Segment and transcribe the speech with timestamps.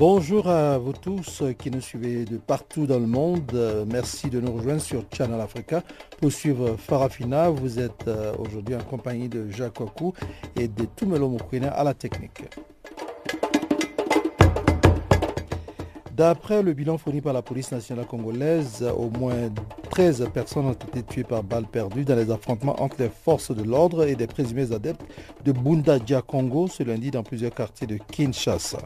[0.00, 3.52] Bonjour à vous tous qui nous suivez de partout dans le monde.
[3.86, 5.82] Merci de nous rejoindre sur Channel Africa
[6.18, 7.50] pour suivre Farafina.
[7.50, 10.14] Vous êtes euh, aujourd'hui en compagnie de Jacques Okou
[10.56, 11.36] et de Tumelo
[11.70, 12.44] à la technique.
[16.12, 19.50] D'après le bilan fourni par la police nationale congolaise, au moins
[19.90, 23.64] 13 personnes ont été tuées par balles perdues dans les affrontements entre les forces de
[23.64, 25.04] l'ordre et des présumés adeptes
[25.44, 28.78] de Bunda Congo ce lundi dans plusieurs quartiers de Kinshasa.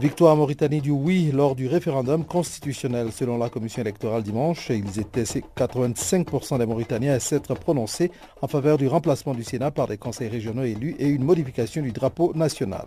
[0.00, 3.12] Victoire Mauritanie du oui lors du référendum constitutionnel.
[3.12, 8.10] Selon la commission électorale dimanche, ils étaient 85% des Mauritaniens à s'être prononcés
[8.42, 11.92] en faveur du remplacement du Sénat par des conseils régionaux élus et une modification du
[11.92, 12.86] drapeau national.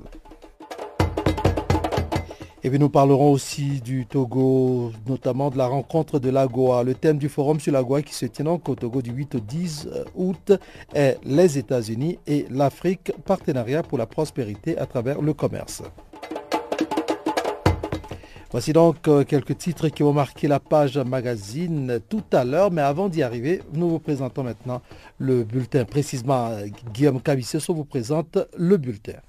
[2.63, 6.83] Et puis nous parlerons aussi du Togo, notamment de la rencontre de l'AGOA.
[6.83, 9.39] Le thème du forum sur l'AGOA qui se tient donc au Togo du 8 au
[9.39, 10.51] 10 août
[10.93, 15.83] est les États-Unis et l'Afrique, partenariat pour la prospérité à travers le commerce.
[18.51, 22.81] Voici donc euh, quelques titres qui vont marquer la page magazine tout à l'heure, mais
[22.81, 24.81] avant d'y arriver, nous vous présentons maintenant
[25.17, 25.83] le bulletin.
[25.83, 26.51] Précisément,
[26.93, 29.19] Guillaume Cabissesso vous présente le bulletin.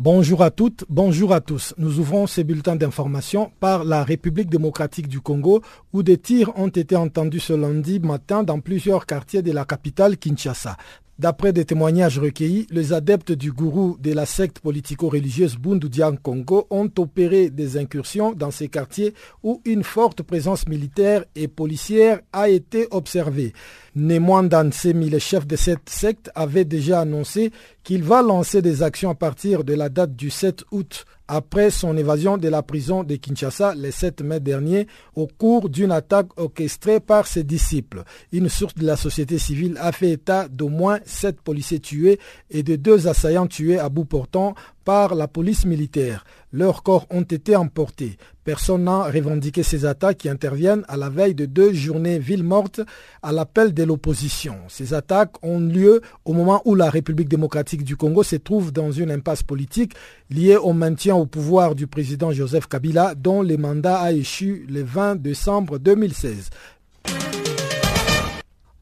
[0.00, 1.74] Bonjour à toutes, bonjour à tous.
[1.76, 5.60] Nous ouvrons ces bulletins d'information par la République démocratique du Congo
[5.92, 10.16] où des tirs ont été entendus ce lundi matin dans plusieurs quartiers de la capitale
[10.16, 10.76] Kinshasa.
[11.18, 16.88] D'après des témoignages recueillis, les adeptes du gourou de la secte politico-religieuse Bundudian Congo ont
[16.96, 22.86] opéré des incursions dans ces quartiers où une forte présence militaire et policière a été
[22.92, 23.52] observée.
[23.96, 27.50] Némoin Dansemi, le chef de cette secte, avait déjà annoncé
[27.82, 31.96] qu'il va lancer des actions à partir de la date du 7 août après son
[31.96, 37.00] évasion de la prison de Kinshasa le 7 mai dernier au cours d'une attaque orchestrée
[37.00, 38.02] par ses disciples.
[38.32, 42.18] Une source de la société civile a fait état d'au moins sept policiers tués
[42.50, 44.54] et de deux assaillants tués à bout portant
[44.88, 46.24] par la police militaire.
[46.50, 48.16] Leurs corps ont été emportés.
[48.42, 52.80] Personne n'a revendiqué ces attaques qui interviennent à la veille de deux journées villes mortes
[53.22, 54.56] à l'appel de l'opposition.
[54.68, 58.90] Ces attaques ont lieu au moment où la République démocratique du Congo se trouve dans
[58.90, 59.92] une impasse politique
[60.30, 64.84] liée au maintien au pouvoir du président Joseph Kabila dont le mandat a échu le
[64.84, 66.48] 20 décembre 2016.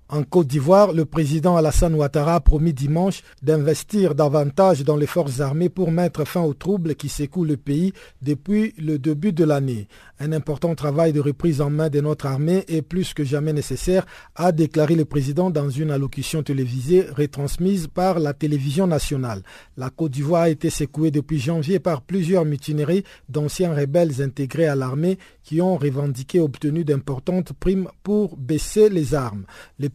[0.08, 5.40] En Côte d'Ivoire, le président Alassane Ouattara a promis dimanche d'investir davantage dans les forces
[5.40, 9.88] armées pour mettre fin aux troubles qui secouent le pays depuis le début de l'année.
[10.20, 14.06] Un important travail de reprise en main de notre armée est plus que jamais nécessaire,
[14.36, 19.42] a déclaré le président dans une allocution télévisée retransmise par la télévision nationale.
[19.76, 24.76] La Côte d'Ivoire a été secouée depuis janvier par plusieurs mutineries d'anciens rebelles intégrés à
[24.76, 29.46] l'armée qui ont revendiqué et obtenu d'importantes primes pour baisser les armes.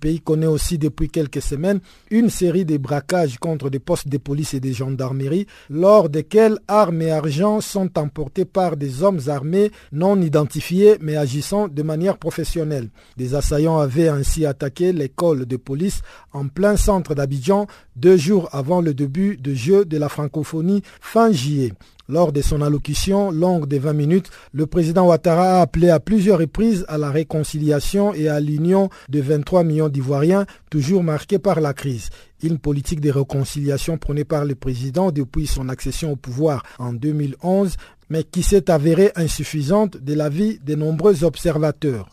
[0.02, 1.80] Pays connaît aussi depuis quelques semaines
[2.10, 7.04] une série de braquages contre des postes de police et de gendarmerie, lors desquels armes
[7.04, 12.90] et argent sont emportés par des hommes armés non identifiés mais agissant de manière professionnelle.
[13.16, 16.02] Des assaillants avaient ainsi attaqué l'école de police
[16.34, 21.32] en plein centre d'Abidjan deux jours avant le début de jeu de la francophonie fin
[21.32, 21.74] juillet.
[22.12, 26.40] Lors de son allocution longue de 20 minutes, le président Ouattara a appelé à plusieurs
[26.40, 31.74] reprises à la réconciliation et à l'union de 23 millions d'Ivoiriens, toujours marqués par la
[31.74, 32.10] crise.
[32.44, 37.78] Une politique de réconciliation prônée par le président depuis son accession au pouvoir en 2011,
[38.10, 42.10] mais qui s'est avérée insuffisante de l'avis de nombreux observateurs.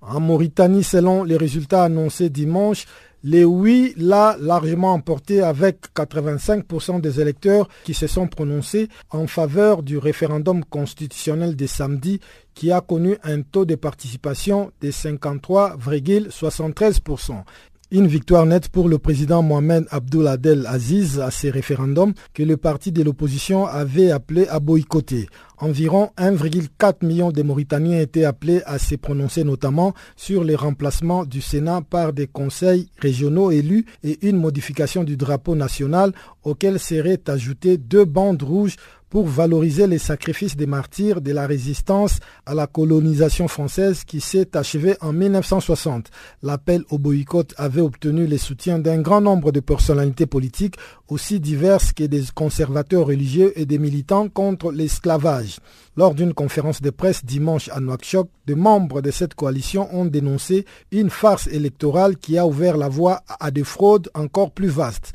[0.00, 2.86] En Mauritanie, selon les résultats annoncés dimanche,
[3.24, 9.82] les oui l'a largement emporté avec 85% des électeurs qui se sont prononcés en faveur
[9.82, 12.20] du référendum constitutionnel de samedi
[12.54, 17.44] qui a connu un taux de participation de 53,73%.
[17.94, 20.26] Une victoire nette pour le président Mohamed Abdul
[20.66, 25.28] Aziz à ces référendums que le parti de l'opposition avait appelé à boycotter.
[25.58, 31.42] Environ 1,4 million de Mauritaniens étaient appelés à se prononcer notamment sur les remplacements du
[31.42, 36.12] Sénat par des conseils régionaux élus et une modification du drapeau national
[36.44, 38.76] auquel seraient ajoutées deux bandes rouges
[39.12, 44.56] pour valoriser les sacrifices des martyrs de la résistance à la colonisation française qui s'est
[44.56, 46.06] achevée en 1960.
[46.42, 50.76] L'appel au boycott avait obtenu le soutien d'un grand nombre de personnalités politiques
[51.08, 55.58] aussi diverses que des conservateurs religieux et des militants contre l'esclavage.
[55.94, 60.64] Lors d'une conférence de presse dimanche à Nouakchott, des membres de cette coalition ont dénoncé
[60.90, 65.12] une farce électorale qui a ouvert la voie à des fraudes encore plus vastes.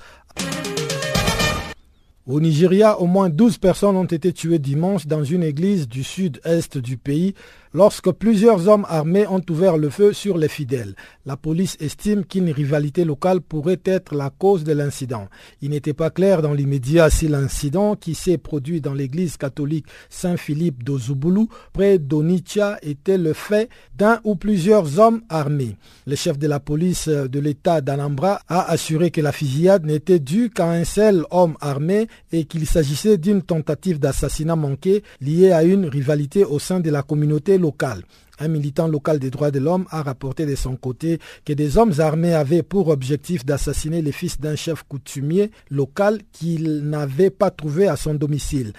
[2.27, 6.77] Au Nigeria, au moins 12 personnes ont été tuées dimanche dans une église du sud-est
[6.77, 7.35] du pays
[7.77, 10.95] lorsque plusieurs hommes armés ont ouvert le feu sur les fidèles.
[11.27, 15.27] La police estime qu'une rivalité locale pourrait être la cause de l'incident.
[15.61, 20.83] Il n'était pas clair dans l'immédiat si l'incident qui s'est produit dans l'église catholique Saint-Philippe
[20.83, 25.77] d'Ozubulu, près d'Onicha, était le fait d'un ou plusieurs hommes armés.
[26.07, 30.49] Le chef de la police de l'État d'Anambra a assuré que la fusillade n'était due
[30.49, 35.85] qu'à un seul homme armé et qu'il s'agissait d'une tentative d'assassinat manqué liée à une
[35.85, 37.66] rivalité au sein de la communauté locale
[38.39, 41.93] un militant local des droits de l'homme a rapporté de son côté que des hommes
[41.99, 47.87] armés avaient pour objectif d'assassiner les fils d'un chef coutumier local qu'il n'avait pas trouvé
[47.87, 48.73] à son domicile.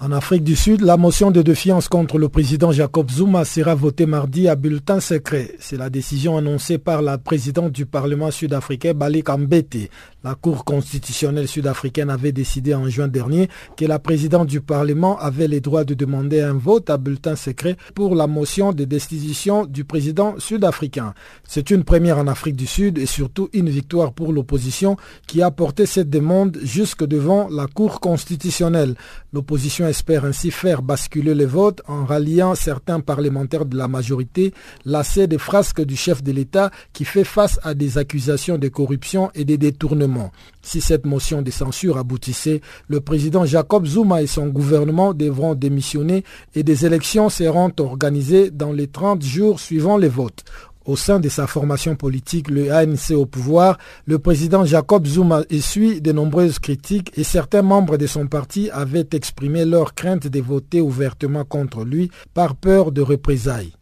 [0.00, 4.06] En Afrique du Sud, la motion de défiance contre le président Jacob Zuma sera votée
[4.06, 5.56] mardi à bulletin secret.
[5.58, 9.90] C'est la décision annoncée par la présidente du Parlement sud-africain Bali Kambete.
[10.22, 15.48] La Cour constitutionnelle sud-africaine avait décidé en juin dernier que la présidente du Parlement avait
[15.48, 19.84] le droit de demander un vote à bulletin secret pour la motion de destitution du
[19.84, 21.12] président sud-africain.
[21.42, 24.96] C'est une première en Afrique du Sud et surtout une victoire pour l'opposition
[25.26, 28.94] qui a porté cette demande jusque devant la Cour constitutionnelle.
[29.32, 34.52] L'opposition espère ainsi faire basculer les votes en ralliant certains parlementaires de la majorité
[34.84, 39.30] lassés des frasques du chef de l'État qui fait face à des accusations de corruption
[39.34, 40.32] et de détournements
[40.68, 46.24] si cette motion de censure aboutissait, le président Jacob Zuma et son gouvernement devront démissionner
[46.54, 50.44] et des élections seront organisées dans les 30 jours suivant les votes.
[50.88, 53.76] Au sein de sa formation politique, le ANC au pouvoir,
[54.06, 59.06] le président Jacob Zuma essuie de nombreuses critiques et certains membres de son parti avaient
[59.12, 63.74] exprimé leur crainte de voter ouvertement contre lui par peur de représailles.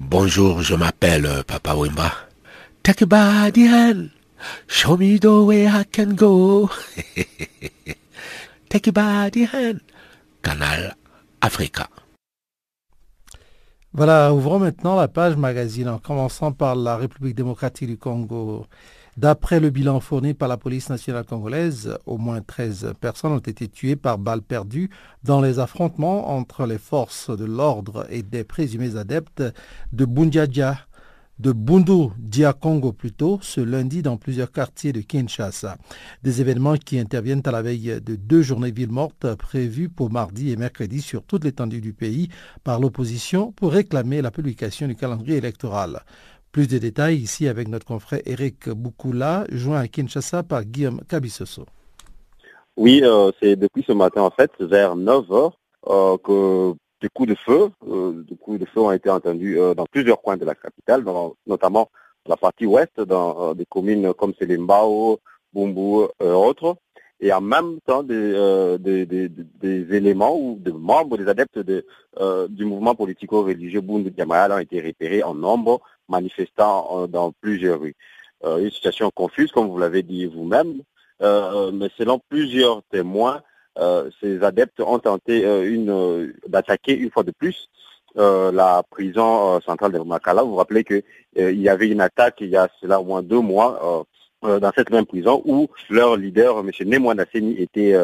[0.00, 2.10] Bonjour, je m'appelle euh, Papa Wimba.
[4.66, 6.70] Show me the way I can go.
[8.68, 8.90] Take.
[10.42, 10.96] Canal
[11.40, 11.88] Africa.
[13.94, 18.66] Voilà, ouvrons maintenant la page magazine en commençant par la République démocratique du Congo.
[19.18, 23.68] D'après le bilan fourni par la police nationale congolaise, au moins 13 personnes ont été
[23.68, 24.88] tuées par balles perdues
[25.22, 29.42] dans les affrontements entre les forces de l'ordre et des présumés adeptes
[29.92, 30.78] de Bundiadja,
[31.42, 35.76] de Bundu Dia Congo plutôt, ce lundi dans plusieurs quartiers de Kinshasa.
[36.22, 40.52] Des événements qui interviennent à la veille de deux journées villes mortes prévues pour mardi
[40.52, 42.28] et mercredi sur toute l'étendue du pays
[42.62, 46.04] par l'opposition pour réclamer la publication du calendrier électoral.
[46.52, 51.66] Plus de détails ici avec notre confrère Eric Boukoula, joint à Kinshasa par Guillaume Kabissoso.
[52.76, 57.28] Oui, euh, c'est depuis ce matin en fait, vers 9 heures, euh, que des coups
[57.28, 60.54] de feu, euh, des coups de feu ont été entendus dans plusieurs coins de la
[60.54, 61.04] capitale,
[61.46, 61.90] notamment
[62.24, 65.18] dans la partie ouest, dans des communes comme Selimbao,
[65.52, 66.76] Bumbu et autres.
[67.20, 73.80] Et en même temps, des, des, éléments ou des membres, des adeptes du mouvement politico-religieux
[73.80, 75.80] Bundu Diamayal ont été repérés en nombre
[76.12, 77.96] manifestants euh, dans plusieurs rues.
[78.44, 80.82] Euh, une situation confuse, comme vous l'avez dit vous-même,
[81.22, 83.42] euh, mais selon plusieurs témoins,
[84.20, 87.68] ces adeptes ont tenté une d'attaquer une fois de plus
[88.14, 90.42] la prison centrale de Makala.
[90.42, 91.02] Vous vous rappelez qu'il
[91.36, 94.06] y avait une attaque il y a cela au moins deux mois
[94.42, 96.70] dans cette même prison où leur leader, M.
[96.84, 97.94] Nemouana Seni, était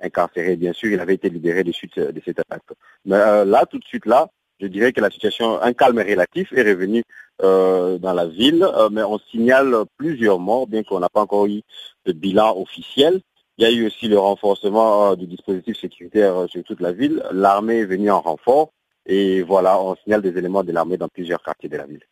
[0.00, 0.56] incarcéré.
[0.56, 2.62] Bien sûr, il avait été libéré de suite de cette attaque.
[3.04, 4.28] Mais là, tout de suite là,
[4.60, 7.04] je dirais que la situation, un calme relatif est revenu
[7.42, 11.46] euh, dans la ville, euh, mais on signale plusieurs morts, bien qu'on n'a pas encore
[11.46, 11.60] eu
[12.06, 13.20] de bilan officiel.
[13.58, 17.22] Il y a eu aussi le renforcement euh, du dispositif sécuritaire sur toute la ville.
[17.32, 18.72] L'armée est venue en renfort
[19.06, 22.02] et voilà, on signale des éléments de l'armée dans plusieurs quartiers de la ville.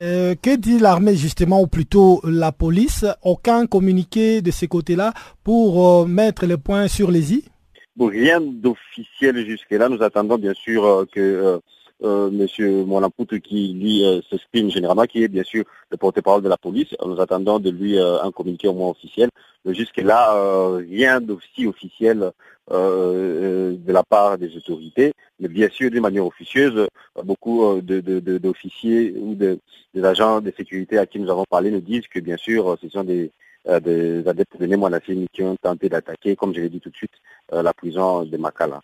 [0.00, 3.04] que dit l'armée justement, ou plutôt la police?
[3.22, 7.44] Aucun communiqué de ces côtés-là pour mettre le point sur les i?
[7.98, 9.88] Rien d'officiel jusque-là.
[9.88, 11.60] Nous attendons bien sûr que
[12.04, 16.56] euh, Monapoutre qui lui euh, s'exprime généralement, qui est bien sûr le porte-parole de la
[16.56, 16.88] police.
[17.04, 19.30] Nous attendons de lui euh, un communiqué au moins officiel.
[19.66, 22.32] Jusque-là, rien d'aussi officiel
[22.70, 26.86] de la part des autorités, mais bien sûr d'une manière officieuse,
[27.24, 29.58] beaucoup d'officiers ou de,
[29.94, 32.90] des agents de sécurité à qui nous avons parlé nous disent que bien sûr ce
[32.90, 33.30] sont des,
[33.66, 37.14] adeptes de Némoanacini qui ont tenté d'attaquer, comme je l'ai dit tout de suite,
[37.50, 38.82] la prison de Makala.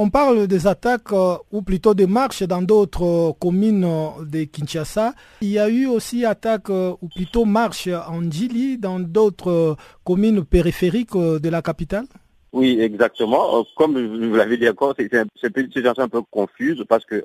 [0.00, 4.44] On parle des attaques euh, ou plutôt des marches dans d'autres euh, communes euh, de
[4.44, 5.12] Kinshasa.
[5.40, 9.74] Il y a eu aussi attaques ou plutôt marches en Djili dans d'autres
[10.04, 12.04] communes périphériques de la capitale?
[12.52, 13.64] Oui, exactement.
[13.76, 17.20] Comme vous l'avez dit encore, c'est une situation un peu confuse parce que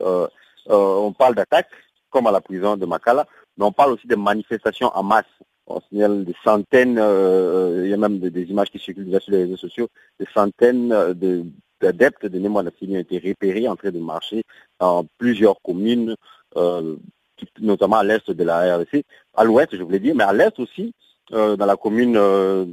[0.66, 1.70] on parle d'attaques
[2.10, 5.26] comme à la prison de Makala, mais on parle aussi de manifestations en masse.
[5.68, 9.58] On signale des centaines, il y a même des, images qui circulent sur les réseaux
[9.58, 9.90] sociaux,
[10.20, 11.46] des centaines de
[11.88, 14.44] adeptes de Némois ont été repérés en train de marcher
[14.80, 16.16] dans plusieurs communes,
[16.56, 16.96] euh,
[17.60, 19.04] notamment à l'est de la RDC,
[19.36, 20.94] à l'ouest, je voulais dire, mais à l'est aussi,
[21.32, 22.66] euh, dans la commune euh,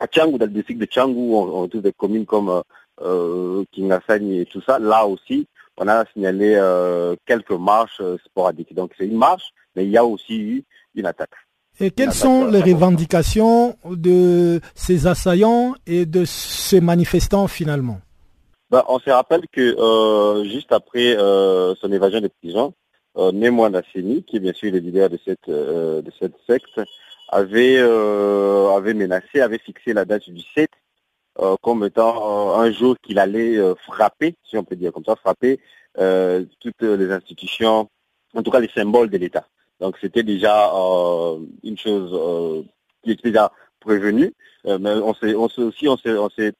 [0.00, 2.62] à Tchangou, dans le district de Tchangou, on, trouve des communes comme
[3.00, 4.78] euh, Kingasani et tout ça.
[4.78, 5.46] Là aussi,
[5.78, 6.60] on a signalé
[7.26, 8.74] quelques marches sporadiques.
[8.74, 11.30] Donc c'est une marche, mais il y a aussi eu une attaque.
[11.80, 18.00] Et quelles sont les revendications de ces assaillants et de ces manifestants finalement?
[18.74, 22.74] Bah, on se rappelle que euh, juste après euh, son évasion de prison,
[23.16, 26.02] euh, Némoine qui est bien sûr le leader de cette euh,
[26.44, 26.80] secte,
[27.28, 27.80] avait
[28.94, 30.68] menacé, avait fixé la date du 7
[31.62, 35.60] comme étant un jour qu'il allait frapper, si on peut dire comme ça, frapper
[36.60, 37.88] toutes les institutions,
[38.34, 39.46] en tout cas les symboles de l'État.
[39.78, 40.68] Donc c'était déjà
[41.62, 42.66] une chose
[43.04, 44.32] qui était déjà prévenue,
[44.64, 45.14] mais on
[45.56, 46.52] aussi, on s'est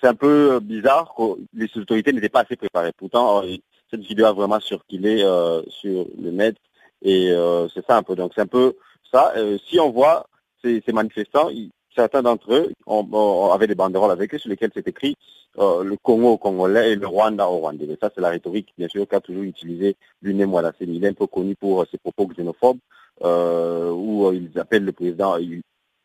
[0.00, 1.22] c'est un peu euh, bizarre que
[1.54, 2.92] les autorités n'étaient pas assez préparées.
[2.96, 3.56] Pourtant, euh,
[3.90, 6.56] cette vidéo a vraiment circulé euh, sur le net
[7.02, 7.30] et
[7.72, 8.16] c'est ça un peu.
[8.16, 8.76] Donc c'est un peu
[9.12, 9.32] ça.
[9.68, 10.26] si on voit
[10.62, 11.48] ces, manifestants,
[11.94, 15.16] certains d'entre eux ont, avaient des banderoles avec eux sur lesquelles c'est écrit
[15.56, 17.84] le Congo au Congolais et le Rwanda au Rwandais.
[17.84, 20.44] Et ça, c'est la rhétorique, bien sûr, qu'a toujours utilisé Luné
[20.76, 22.78] C'est Il est un peu connu pour ses propos xénophobes,
[23.22, 25.36] où ils appellent le président,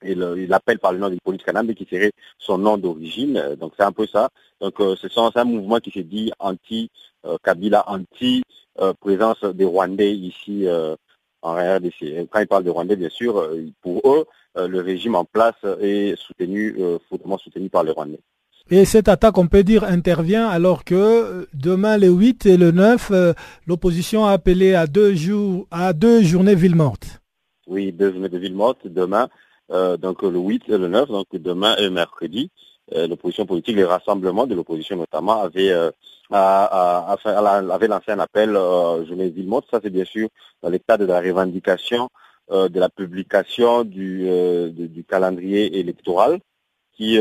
[0.03, 3.37] et il appelle par le nom d'une police canadienne qui serait son nom d'origine.
[3.37, 4.29] Euh, donc c'est un peu ça.
[4.61, 10.67] Donc euh, c'est un mouvement qui se dit anti-Kabila, euh, anti-présence des Rwandais ici
[11.41, 12.27] en RDC.
[12.29, 13.47] Quand il parle de Rwandais, bien sûr,
[13.81, 16.77] pour eux, le régime en place est soutenu,
[17.09, 18.19] fortement soutenu par les Rwandais.
[18.69, 23.35] Et cette attaque, on peut dire, intervient alors que demain, le 8 et le 9,
[23.67, 27.21] l'opposition a appelé à deux, jours, à deux journées ville morte.
[27.67, 29.29] Oui, deux journées de ville morte demain.
[29.73, 32.51] Euh, donc le 8 et le 9, donc demain et mercredi.
[32.91, 35.89] Euh, l'opposition politique, les rassemblements de l'opposition notamment, avaient, euh,
[36.29, 39.61] lancé un appel euh, journée Villemot.
[39.71, 40.27] Ça, c'est bien sûr
[40.61, 42.09] dans le cadre de la revendication
[42.51, 44.29] de la publication du,
[44.69, 46.39] du calendrier électoral
[46.95, 47.15] qui,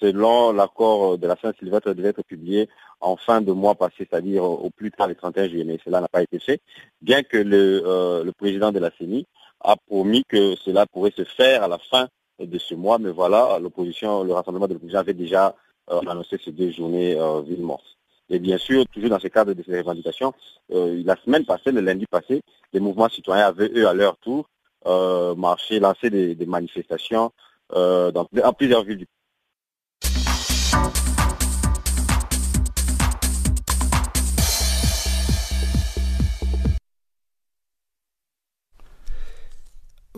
[0.00, 4.70] selon l'accord de la Saint-Sylvestre, devait être publié en fin de mois passé, c'est-à-dire au
[4.70, 5.64] plus tard le 31 juillet.
[5.64, 6.62] Mais cela n'a pas été fait,
[7.02, 9.26] bien que le, le président de la CENI
[9.64, 13.58] a promis que cela pourrait se faire à la fin de ce mois, mais voilà,
[13.60, 15.54] l'opposition, le rassemblement de l'opposition avait déjà
[15.90, 17.84] euh, annoncé ces deux journées euh, ville morte.
[18.30, 20.32] Et bien sûr, toujours dans ce cadre de ces revendications,
[20.72, 22.40] euh, la semaine passée, le lundi passé,
[22.72, 24.48] les mouvements citoyens avaient, eux, à leur tour,
[25.36, 27.30] marché, lancé des, manifestations
[27.70, 28.26] dans,
[28.56, 29.06] plusieurs villes du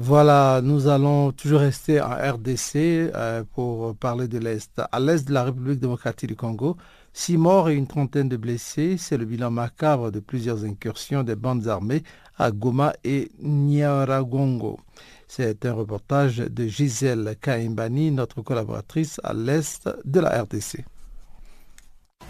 [0.06, 4.82] Voilà, nous allons toujours rester en RDC euh, pour parler de l'Est.
[4.92, 6.76] À l'Est de la République démocratique du Congo,
[7.14, 11.36] six morts et une trentaine de blessés, c'est le bilan macabre de plusieurs incursions des
[11.36, 12.02] bandes armées
[12.36, 14.78] à Goma et Nyaragongo.
[15.26, 20.84] C'est un reportage de Gisèle Kaimbani, notre collaboratrice à l'Est de la RDC.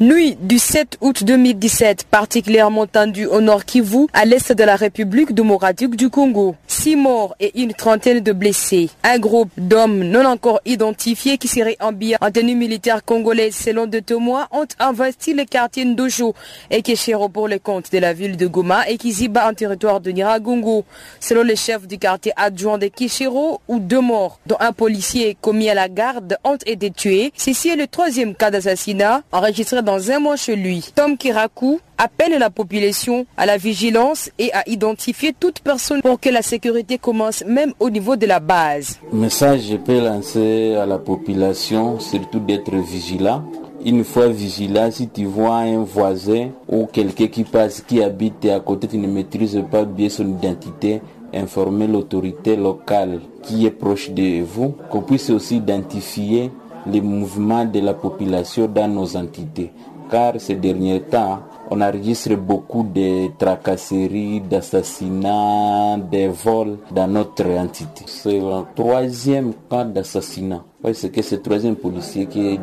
[0.01, 5.33] Nuit du 7 août 2017, particulièrement tendue au nord Kivu, à l'est de la République
[5.33, 6.57] démocratique du Congo.
[6.67, 8.91] Six morts et une trentaine de blessés.
[9.05, 14.01] Un groupe d'hommes non encore identifiés qui seraient habillés en tenue militaire congolaise selon de
[14.01, 16.35] témoins ont investi les quartiers Ndojo
[16.73, 20.11] et Keshero pour les comptes de la ville de Goma et Kiziba en territoire de
[20.11, 20.85] Niragongo.
[21.21, 25.71] Selon les chefs du quartier adjoint de Keshero, où deux morts, dont un policier commis
[25.71, 27.33] à la garde, ont été tués.
[27.37, 30.85] Ceci est le troisième cas d'assassinat enregistré dans un mois chez lui.
[30.95, 36.31] Tom Kirakou appelle la population à la vigilance et à identifier toute personne pour que
[36.31, 38.99] la sécurité commence même au niveau de la base.
[39.13, 43.45] Message, je peux lancer à la population, surtout d'être vigilant
[43.85, 48.59] une fois vigilant, si tu vois un voisin ou quelqu'un qui passe, qui habite à
[48.61, 51.03] côté, tu ne maîtrises pas bien son identité,
[51.35, 56.51] informer l'autorité locale qui est proche de vous, qu'on puisse aussi identifier
[56.87, 59.73] les mouvements de la population dans nos entités.
[60.11, 68.05] Car ces derniers temps, on enregistre beaucoup de tracasseries, d'assassinats, de vols dans notre entité.
[68.07, 70.63] C'est le troisième cas d'assassinat.
[70.93, 72.59] C'est que c'est le troisième policier que,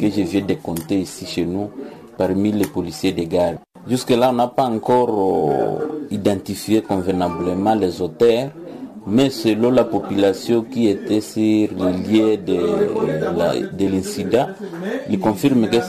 [0.00, 1.68] je viens de compter ici chez nous
[2.16, 3.58] parmi les policiers de garde.
[3.86, 8.50] Jusque-là, on n'a pas encore euh, identifié convenablement les auteurs,
[9.06, 14.48] mais selon la population qui était sur le lieu de, l'incident,
[15.08, 15.80] ils confirment que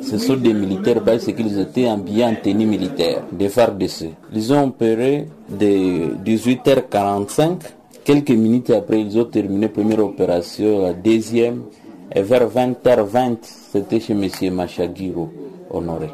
[0.00, 4.10] ce sont des militaires parce qu'ils étaient habillés en tenue militaire, des FARDC.
[4.32, 7.58] Ils ont opéré de 18h45.
[8.04, 11.62] Quelques minutes après, ils ont terminé la première opération, la deuxième,
[12.14, 14.54] et vers 20h20, c'était chez M.
[14.54, 15.28] Machagiro,
[15.70, 16.08] honoré.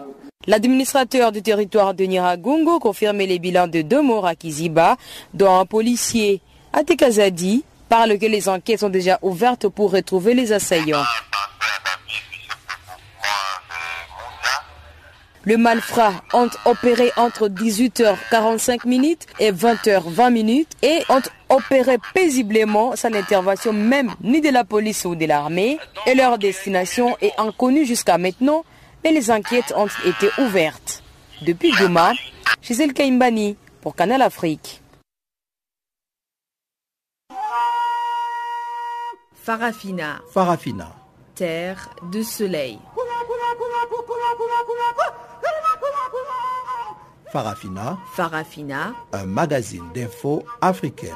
[0.47, 4.97] L'administrateur du territoire de Niragongo confirmait les bilans de deux morts à Kiziba,
[5.35, 6.41] dont un policier
[6.73, 11.03] à Tekazadi, par lequel les enquêtes sont déjà ouvertes pour retrouver les assaillants.
[15.43, 24.13] Le malfrat ont opéré entre 18h45 et 20h20 et ont opéré paisiblement sans intervention même
[24.23, 28.65] ni de la police ou de l'armée et leur destination est inconnue jusqu'à maintenant
[29.07, 31.03] et les enquêtes ont été ouvertes.
[31.43, 32.13] Depuis Goma,
[32.61, 34.83] Gisèle Kaimbani pour Canal Afrique.
[39.35, 40.21] Farafina.
[40.33, 40.97] Farafina.
[41.37, 42.81] Terre de soleil.
[47.31, 47.99] Farafina.
[48.13, 48.93] Farafina.
[49.13, 51.15] Un magazine d'infos africaine.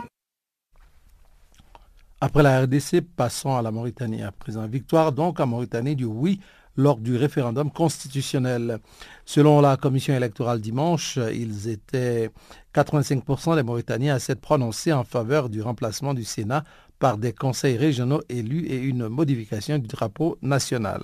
[2.20, 4.66] Après la RDC, passons à la Mauritanie à présent.
[4.68, 6.38] Victoire donc à Mauritanie du oui
[6.76, 8.78] lors du référendum constitutionnel.
[9.24, 12.30] Selon la commission électorale dimanche, ils étaient
[12.74, 16.64] 85% des Mauritaniens à s'être prononcés en faveur du remplacement du Sénat
[16.98, 21.02] par des conseils régionaux élus et une modification du drapeau national.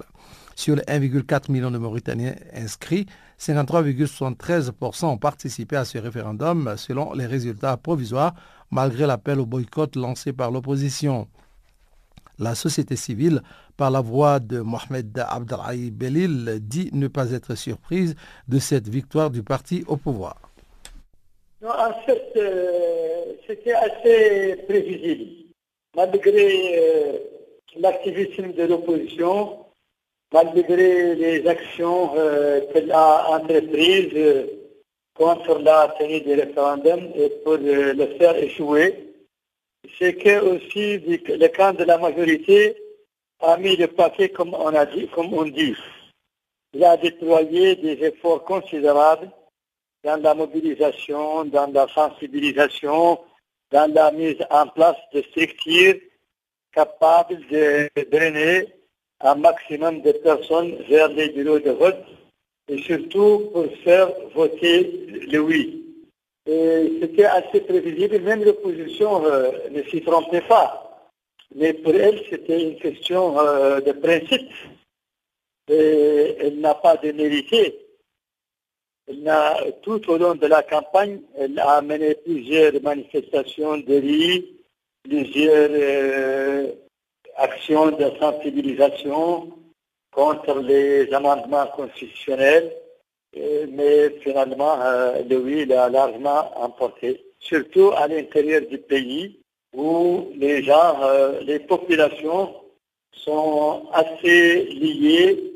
[0.54, 3.06] Sur les 1,4 million de Mauritaniens inscrits,
[3.38, 8.34] 53,73% ont participé à ce référendum selon les résultats provisoires
[8.70, 11.28] malgré l'appel au boycott lancé par l'opposition.
[12.38, 13.40] La société civile,
[13.76, 18.14] par la voix de Mohamed Abdelhaï Belil, dit ne pas être surprise
[18.46, 20.36] de cette victoire du parti au pouvoir.
[21.64, 25.24] en fait, euh, c'était assez prévisible.
[25.96, 27.12] Malgré euh,
[27.78, 29.64] l'activisme de l'opposition,
[30.32, 34.46] malgré les actions euh, qu'elle a entreprises
[35.14, 39.05] contre la tenue du référendum et pour le faire échouer,
[39.98, 42.76] c'est que aussi le camp de la majorité
[43.40, 45.74] a mis le paquet comme on a dit, comme on dit.
[46.72, 49.30] Il a déployé des efforts considérables
[50.04, 53.20] dans la mobilisation, dans la sensibilisation,
[53.70, 55.96] dans la mise en place de structures
[56.72, 58.66] capables de drainer
[59.20, 62.04] un maximum de personnes vers les bureaux de vote
[62.68, 65.85] et surtout pour faire voter le oui.
[66.46, 71.10] C'était assez prévisible, même l'opposition euh, ne s'y trompait pas.
[71.54, 74.52] Mais pour elle, c'était une question euh, de principe.
[75.68, 77.80] Et elle n'a pas de mérité.
[79.08, 84.56] Elle tout au long de la campagne, elle a mené plusieurs manifestations de riz,
[85.02, 86.72] plusieurs euh,
[87.36, 89.52] actions de sensibilisation
[90.12, 92.72] contre les amendements constitutionnels
[93.70, 99.40] mais finalement, euh, le oui a largement emporté, surtout à l'intérieur du pays
[99.74, 102.54] où les gens, euh, les populations
[103.12, 105.52] sont assez liées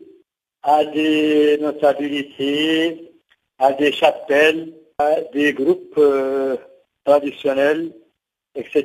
[0.62, 3.12] à des notabilités,
[3.58, 6.56] à des chapelles, à des groupes euh,
[7.04, 7.92] traditionnels,
[8.54, 8.84] etc.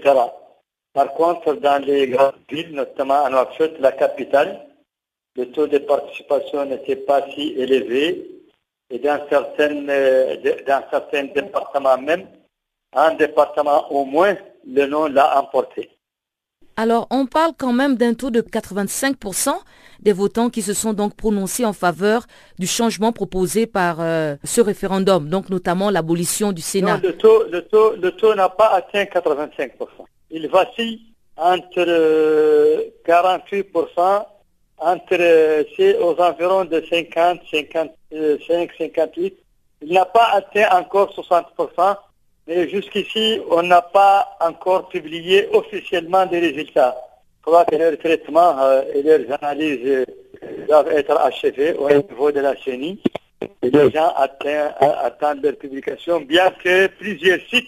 [0.93, 4.65] Par contre, dans les grandes villes, notamment à Nouakchott, la capitale,
[5.35, 8.35] le taux de participation n'était pas si élevé
[8.89, 10.35] et dans certains, euh,
[10.67, 12.27] dans certains départements même,
[12.93, 14.35] un département au moins,
[14.67, 15.89] le nom l'a emporté.
[16.77, 19.51] Alors, on parle quand même d'un taux de 85%
[20.01, 22.25] des votants qui se sont donc prononcés en faveur
[22.59, 26.97] du changement proposé par euh, ce référendum, donc notamment l'abolition du Sénat.
[26.97, 29.71] Non, le taux, le taux, le taux n'a pas atteint 85%.
[30.31, 31.85] Il vacille entre
[33.07, 34.25] 48%
[34.77, 39.37] entre, c'est aux environs de 50, 55, 58.
[39.81, 41.97] Il n'a pas atteint encore 60%,
[42.47, 46.95] mais jusqu'ici, on n'a pas encore publié officiellement des résultats.
[47.39, 50.05] Je crois que leur traitement euh, et leurs analyses
[50.67, 52.99] doivent être achevés au niveau de la CENI.
[53.61, 57.67] Et les gens attendent leur publication, bien que plusieurs sites,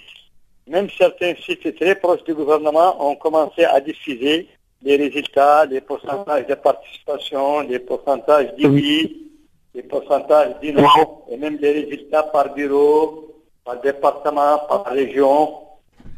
[0.68, 4.48] même certains sites très proches du gouvernement, ont commencé à diffuser
[4.82, 9.32] les résultats, les pourcentages de participation, les pourcentages d'IWI,
[9.74, 10.88] les pourcentages d'INO,
[11.30, 15.54] et même les résultats par bureau, par département, par région.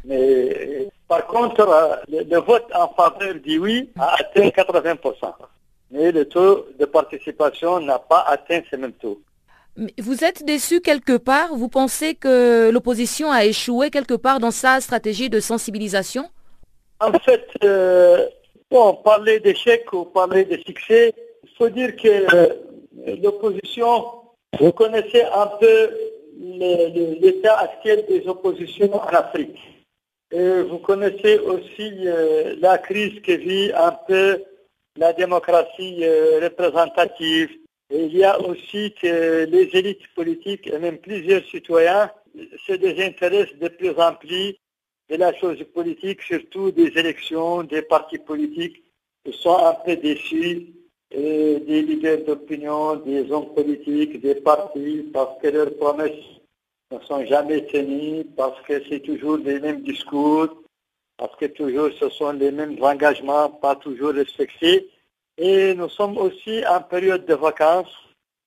[0.04, 5.34] Mais par contre, euh, le, vote en faveur du oui a atteint 80%.
[5.90, 9.20] Mais le taux de participation n'a pas atteint ce même taux.
[9.98, 11.54] Vous êtes déçu quelque part?
[11.54, 16.28] Vous pensez que l'opposition a échoué quelque part dans sa stratégie de sensibilisation?
[17.00, 18.26] En fait, euh,
[18.70, 22.54] bon, parler d'échec ou parler de succès, il faut dire que euh,
[23.22, 24.06] l'opposition,
[24.58, 25.90] vous connaissez un peu
[26.38, 29.58] l'état actuel des oppositions en Afrique.
[30.32, 34.42] Vous connaissez aussi euh, la crise que vit un peu
[34.96, 36.04] la démocratie
[36.42, 37.50] représentative
[37.90, 42.10] il y a aussi que les élites politiques et même plusieurs citoyens
[42.66, 44.54] se désintéressent de plus en plus
[45.10, 48.82] de la chose politique, surtout des élections, des partis politiques
[49.32, 50.68] sont un peu déçus
[51.10, 56.12] des leaders d'opinion, des hommes politiques, des partis, parce que leurs promesses
[56.92, 60.48] ne sont jamais tenues, parce que c'est toujours les mêmes discours,
[61.16, 64.88] parce que toujours ce sont les mêmes engagements, pas toujours respectés.
[65.36, 67.92] Et nous sommes aussi en période de vacances.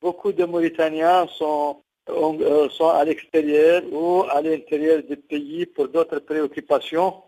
[0.01, 6.19] Beaucoup de Mauritaniens sont, euh, sont à l'extérieur ou à l'intérieur du pays pour d'autres
[6.19, 7.23] préoccupations.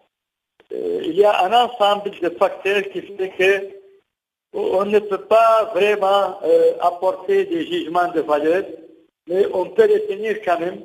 [0.73, 3.85] Euh, il y a un ensemble de facteurs qui fait que
[4.51, 8.63] on ne peut pas vraiment euh, apporter des jugements de valeur,
[9.27, 10.81] mais on peut retenir quand même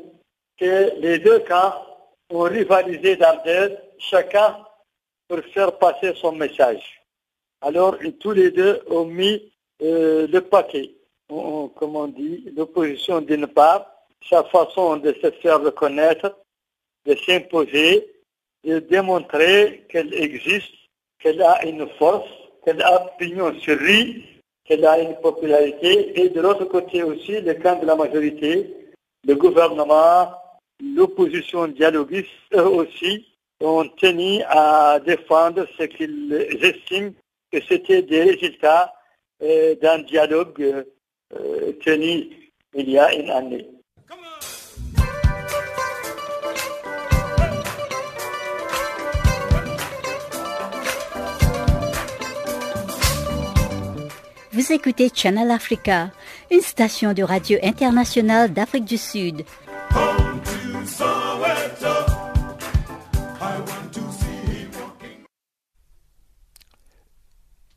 [0.56, 1.74] que les deux camps
[2.30, 4.56] ont rivalisé d'ardeur, chacun
[5.28, 7.02] pour faire passer son message.
[7.60, 10.94] Alors, tous les deux ont mis le paquet,
[11.76, 13.86] comme on dit, l'opposition d'une part,
[14.28, 16.36] sa façon de se faire reconnaître,
[17.06, 18.06] de s'imposer,
[18.64, 20.74] de démontrer qu'elle existe,
[21.20, 22.28] qu'elle a une force,
[22.64, 24.24] qu'elle a opinion sur lui,
[24.64, 28.74] qu'elle a une popularité, et de l'autre côté aussi, le camp de la majorité,
[29.26, 30.32] le gouvernement,
[30.82, 33.26] l'opposition dialoguiste, aussi,
[33.60, 37.12] ont tenu à défendre ce qu'ils estiment
[37.52, 38.94] que c'était des résultats
[39.42, 40.86] euh, d'un dialogue
[41.32, 42.28] euh, euh, tenu
[42.74, 43.68] il y a une année.
[54.52, 56.10] Vous écoutez Channel Africa,
[56.50, 59.44] une station de radio internationale d'Afrique du Sud.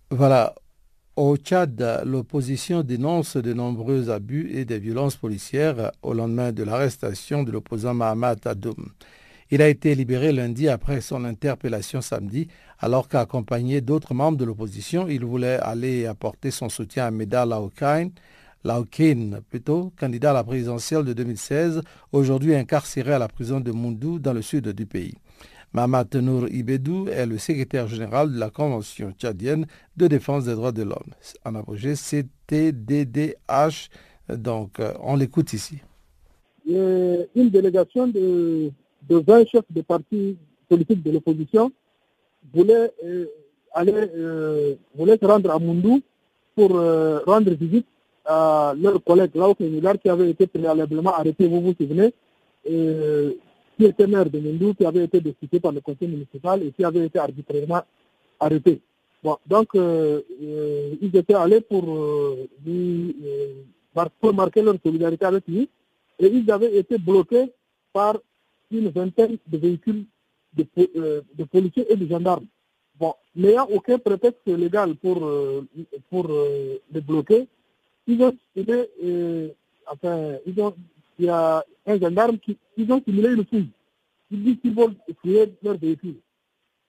[0.09, 0.53] Voilà.
[1.15, 7.43] Au Tchad, l'opposition dénonce de nombreux abus et des violences policières au lendemain de l'arrestation
[7.43, 8.89] de l'opposant Mahamat Adoum.
[9.51, 12.47] Il a été libéré lundi après son interpellation samedi,
[12.79, 18.09] alors qu'accompagné d'autres membres de l'opposition, il voulait aller apporter son soutien à Meda Laokain,
[18.63, 24.17] Laokin plutôt, candidat à la présidentielle de 2016, aujourd'hui incarcéré à la prison de Moundou
[24.17, 25.13] dans le sud du pays.
[25.73, 29.65] Mamat Nour Ibedou est le secrétaire général de la Convention tchadienne
[29.97, 31.13] de défense des droits de l'homme.
[31.45, 33.89] En abrégé, CTDDH.
[34.29, 35.79] Donc, euh, on l'écoute ici.
[36.67, 38.71] Une délégation de,
[39.09, 40.37] 20 chefs de partis
[40.69, 41.71] politiques de l'opposition
[42.53, 43.25] voulait, euh,
[43.73, 46.01] aller, euh, voulait se rendre à Moundou
[46.55, 46.69] pour
[47.25, 47.87] rendre visite
[48.25, 52.13] à leur collègue Laouk qui avait été préalablement arrêté, vous vous souvenez,
[53.83, 56.85] qui était maire de Mindou, qui avait été destitué par le conseil municipal et qui
[56.85, 57.81] avait été arbitrairement
[58.39, 58.79] arrêté.
[59.21, 62.47] Bon, donc, euh, euh, ils étaient allés pour, euh,
[64.21, 65.69] pour marquer leur solidarité avec lui
[66.19, 67.51] et ils avaient été bloqués
[67.91, 68.17] par
[68.71, 70.05] une vingtaine de véhicules
[70.53, 70.65] de,
[71.35, 72.45] de policiers et de gendarmes.
[72.97, 75.29] Bon, n'ayant aucun prétexte légal pour,
[76.09, 76.31] pour
[76.93, 77.47] les bloquer,
[78.07, 78.33] ils ont,
[79.91, 80.73] enfin, ils ont
[81.23, 83.69] il y a un gendarme qui ils ont simulé une fouille.
[84.31, 86.15] Ils disent qu'ils vont fouiller leur véhicule.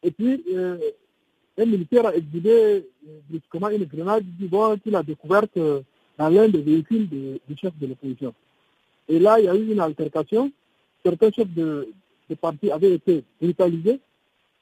[0.02, 0.78] Et puis, euh,
[1.58, 6.48] un militaire a exhibé euh, brusquement une grenade dit bon, qu'il a découvert dans l'un
[6.48, 8.34] des véhicules du chef de l'opposition.
[9.08, 10.50] Et là, il y a eu une altercation.
[11.04, 11.88] Certains chefs de,
[12.28, 14.00] de parti avaient été brutalisés.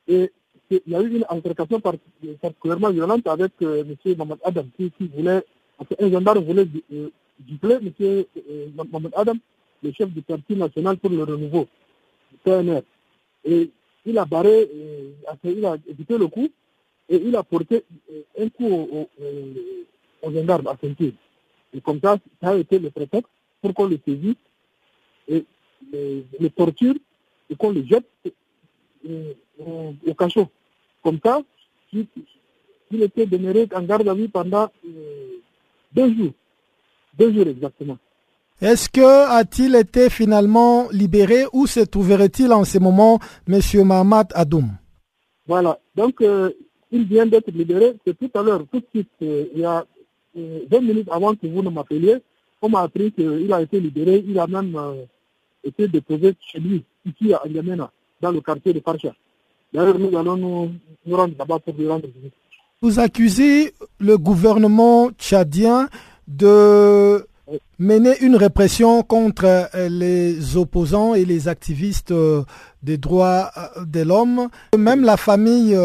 [0.09, 0.31] Et
[0.71, 4.17] il y a eu une altercation particulièrement violente avec euh, M.
[4.17, 5.45] Mohamed Adam, qui, voulait,
[6.01, 7.09] un gendarme voulait euh,
[7.47, 7.93] gifler M.
[8.01, 9.35] Euh, Mohamed Adam
[9.83, 11.67] le chef du Parti national pour le renouveau,
[12.45, 12.83] PNR.
[13.45, 13.71] Et
[14.07, 15.13] il a barré, euh,
[15.45, 16.49] il a évité le coup
[17.09, 19.09] et il a porté euh, un coup
[20.23, 21.13] aux gendarmes à ceinture.
[21.75, 24.37] Et comme ça, ça a été le prétexte pour qu'on le saisisse
[25.29, 25.45] et
[25.93, 26.95] les, torture
[27.51, 28.07] et qu'on le jette
[29.09, 29.33] euh,
[30.07, 30.49] au cachot.
[31.03, 31.43] Comme ça,
[31.93, 32.07] il,
[33.03, 35.39] était demeuré en garde à vue pendant euh,
[35.93, 36.33] deux jours.
[37.19, 37.99] Deux jours exactement.
[38.63, 43.59] Est-ce que a-t-il été finalement libéré ou se trouverait-il en ce moment M.
[43.85, 44.71] Mahmoud Adoum?
[45.49, 46.49] Voilà, donc euh,
[46.93, 47.97] il vient d'être libéré.
[48.07, 49.85] C'est tout à l'heure, tout de suite, il y a
[50.37, 52.19] 20 minutes avant que vous ne m'appeliez,
[52.63, 54.25] on m'a appris qu'il a été libéré.
[54.29, 54.79] Il a même
[55.65, 59.13] été déposé chez lui, ici à Yamena, dans le quartier de Farcha.
[59.73, 62.33] D'ailleurs, nous allons nous, rendre là-bas pour lui rendre visite.
[62.81, 65.89] Vous accusez le gouvernement tchadien
[66.29, 67.27] de
[67.79, 72.43] mener une répression contre euh, les opposants et les activistes euh,
[72.83, 74.49] des droits euh, de l'homme.
[74.77, 75.77] Même la famille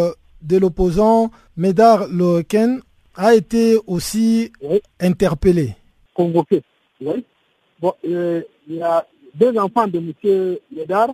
[0.42, 2.82] de l'opposant Médard Loken
[3.16, 4.52] a été aussi
[5.00, 5.76] interpellée.
[6.14, 6.64] Convoquée,
[7.02, 7.26] oui.
[7.80, 10.58] Bon, il y a deux enfants de M.
[10.76, 11.10] Médard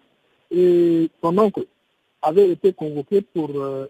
[0.51, 1.65] et son oncle
[2.21, 3.87] avaient été convoqués pour euh,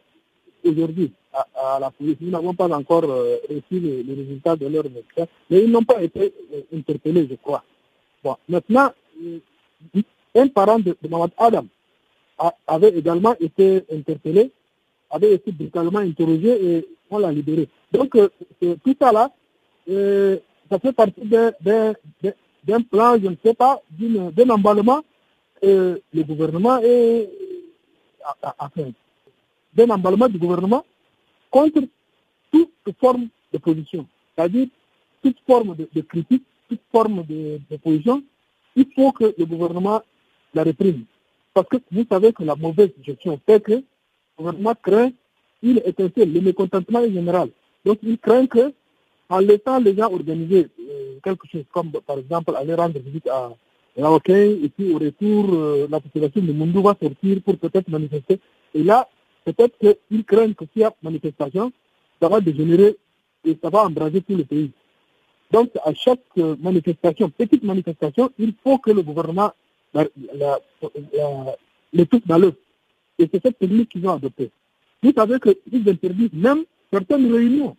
[0.63, 2.17] aujourd'hui à, la police.
[2.21, 6.01] Nous n'avons pas encore euh, reçu les, résultats de leur médecin, mais ils n'ont pas
[6.01, 7.63] été euh, interpellés, je crois.
[8.23, 8.91] Bon, maintenant,
[10.35, 11.65] un parent de, de Mohamed Adam
[12.67, 14.51] avait également été interpellé,
[15.09, 17.67] avait été brutalement interrogé et on l'a libéré.
[17.91, 18.11] Donc,
[18.59, 19.29] tout ça là,
[19.87, 25.03] ça fait partie d'un plan, je ne sais pas, d'un emballement
[25.61, 26.79] le gouvernement
[29.73, 30.85] d'un emballement du gouvernement
[31.53, 31.81] contre
[32.51, 34.67] toute forme de position, c'est-à-dire
[35.21, 38.23] toute forme de, critique, toute forme de, position,
[38.75, 40.01] il faut que le gouvernement
[40.55, 41.05] la réprime.
[41.53, 43.83] Parce que vous savez que la mauvaise gestion fait que le
[44.37, 45.11] gouvernement craint
[45.61, 47.49] une étincelle, le mécontentement est général.
[47.85, 48.73] Donc il craint que,
[49.29, 53.51] en laissant les gens organiser euh, quelque chose comme par exemple aller rendre visite à,
[54.09, 58.39] ok, et puis au retour, euh, la population de Mundu va sortir pour peut-être manifester.
[58.73, 59.07] Et là,
[59.45, 61.71] peut-être qu'ils craignent que s'il y a manifestation,
[62.21, 62.95] ça va dégénérer
[63.45, 64.71] et ça va embraser tout le pays.
[65.51, 69.51] Donc, à chaque euh, manifestation, petite manifestation, il faut que le gouvernement
[71.93, 72.55] les touche dans l'œuf.
[73.19, 74.49] Et c'est cette technique qu'ils ont adoptée.
[75.03, 77.77] Vous savez qu'ils interdisent même certaines réunions.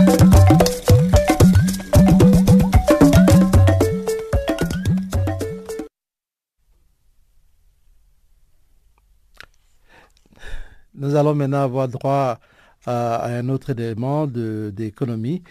[10.97, 12.39] Nous allons maintenant avoir droit
[12.86, 15.43] à, un autre élément d'économie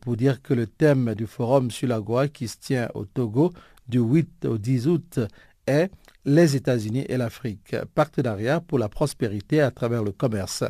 [0.00, 3.52] pour dire que le thème du forum sur la Goa qui se tient au Togo
[3.88, 5.20] du 8 au 10 août
[5.66, 5.90] est
[6.26, 10.64] les États-Unis et l'Afrique, partenariat pour la prospérité à travers le commerce.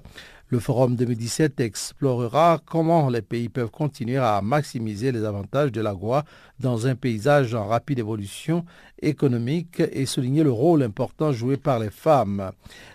[0.49, 6.25] Le Forum 2017 explorera comment les pays peuvent continuer à maximiser les avantages de l'agua
[6.61, 8.65] dans un paysage en rapide évolution
[9.03, 12.51] économique et souligner le rôle important joué par les femmes,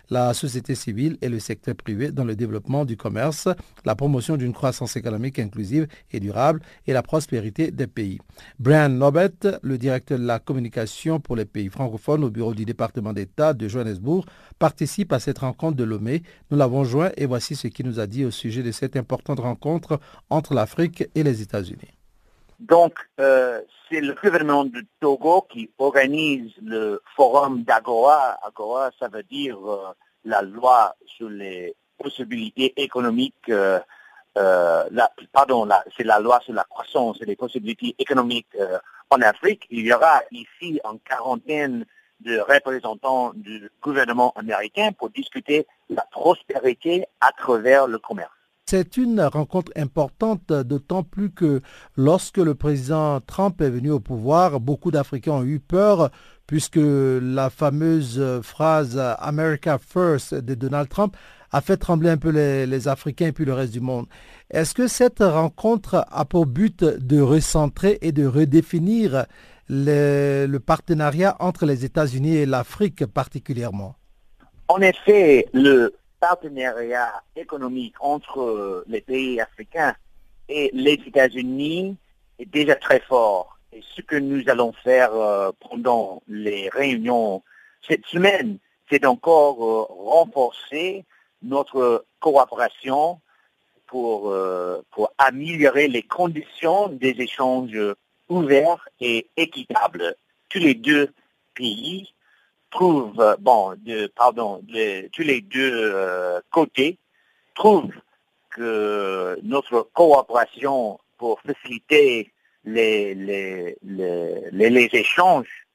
[0.09, 3.47] la société civile et le secteur privé dans le développement du commerce,
[3.85, 8.19] la promotion d'une croissance économique inclusive et durable et la prospérité des pays.
[8.59, 13.13] Brian Nobet, le directeur de la communication pour les pays francophones au bureau du département
[13.13, 14.25] d'État de Johannesburg,
[14.59, 16.23] participe à cette rencontre de Lomé.
[16.49, 19.39] Nous l'avons joint et voici ce qu'il nous a dit au sujet de cette importante
[19.39, 22.00] rencontre entre l'Afrique et les États-Unis.
[22.61, 28.37] Donc, euh, c'est le gouvernement de Togo qui organise le forum d'Agoa.
[28.43, 29.87] Agoa, ça veut dire euh,
[30.25, 33.49] la loi sur les possibilités économiques.
[33.49, 33.79] Euh,
[35.33, 38.55] pardon, c'est la loi sur la croissance et les possibilités économiques
[39.09, 39.65] en Afrique.
[39.71, 41.83] Il y aura ici une quarantaine
[42.19, 48.40] de représentants du gouvernement américain pour discuter la prospérité à travers le commerce.
[48.71, 51.59] C'est une rencontre importante, d'autant plus que
[51.97, 56.09] lorsque le président Trump est venu au pouvoir, beaucoup d'Africains ont eu peur
[56.47, 61.17] puisque la fameuse phrase America First de Donald Trump
[61.51, 64.05] a fait trembler un peu les, Africains et puis le reste du monde.
[64.49, 69.25] Est-ce que cette rencontre a pour but de recentrer et de redéfinir
[69.67, 73.95] le partenariat entre les États-Unis et l'Afrique particulièrement?
[74.69, 79.95] En effet, le partenariat économique entre les pays africains
[80.47, 81.97] et les États-Unis
[82.39, 83.57] est déjà très fort.
[83.73, 87.41] Et ce que nous allons faire euh, pendant les réunions
[87.87, 88.57] cette semaine,
[88.89, 91.05] c'est encore euh, renforcer
[91.41, 93.19] notre coopération
[93.87, 97.77] pour, euh, pour améliorer les conditions des échanges
[98.29, 100.15] ouverts et équitables.
[100.49, 101.11] Tous les deux
[101.55, 102.13] pays
[102.71, 104.63] trouvent, bon, de, pardon,
[105.11, 105.93] tous les deux
[106.49, 106.97] côtés
[107.53, 107.93] trouvent
[108.49, 112.31] que notre coopération pour faciliter
[112.63, 113.77] les, les,
[114.51, 115.67] les, échanges,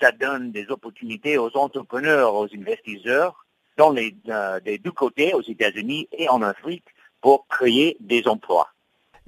[0.00, 5.42] ça donne des opportunités aux entrepreneurs, aux investisseurs, dans les, euh, des deux côtés, aux
[5.42, 6.84] États-Unis et en Afrique,
[7.20, 8.68] pour créer des emplois.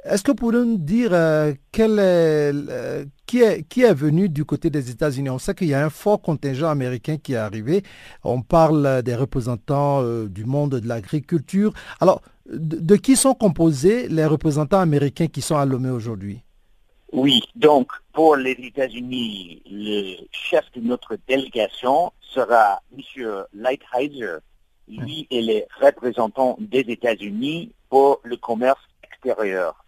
[0.05, 4.29] Est-ce que vous pouvez nous dire euh, quel est, euh, qui, est, qui est venu
[4.29, 5.31] du côté des États-Unis?
[5.31, 7.85] On sait qu'il y a un fort contingent américain qui est arrivé.
[8.25, 11.73] On parle des représentants du monde de l'agriculture.
[12.01, 16.41] Alors, de, qui sont composés les représentants américains qui sont à Lomé aujourd'hui?
[17.12, 23.45] Oui, donc pour les États-Unis, le chef de notre délégation sera M.
[23.53, 24.41] Lighthizer.
[24.88, 29.82] Lui est le représentant des États-Unis pour le commerce extérieur.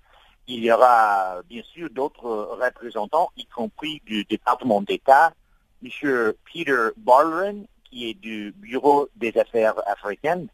[0.47, 5.33] Il y aura bien sûr d'autres représentants, y compris du département d'État,
[5.83, 6.33] M.
[6.53, 10.49] Peter Barlerin, qui est du Bureau des affaires africaines,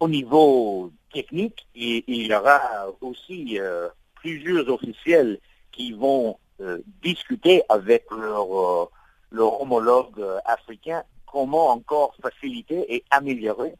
[0.00, 2.60] au niveau technique, il, il y aura
[3.00, 5.38] aussi euh, plusieurs officiels
[5.72, 8.90] qui vont euh, discuter avec leur, euh,
[9.30, 13.74] leur homologue africain comment encore faciliter et améliorer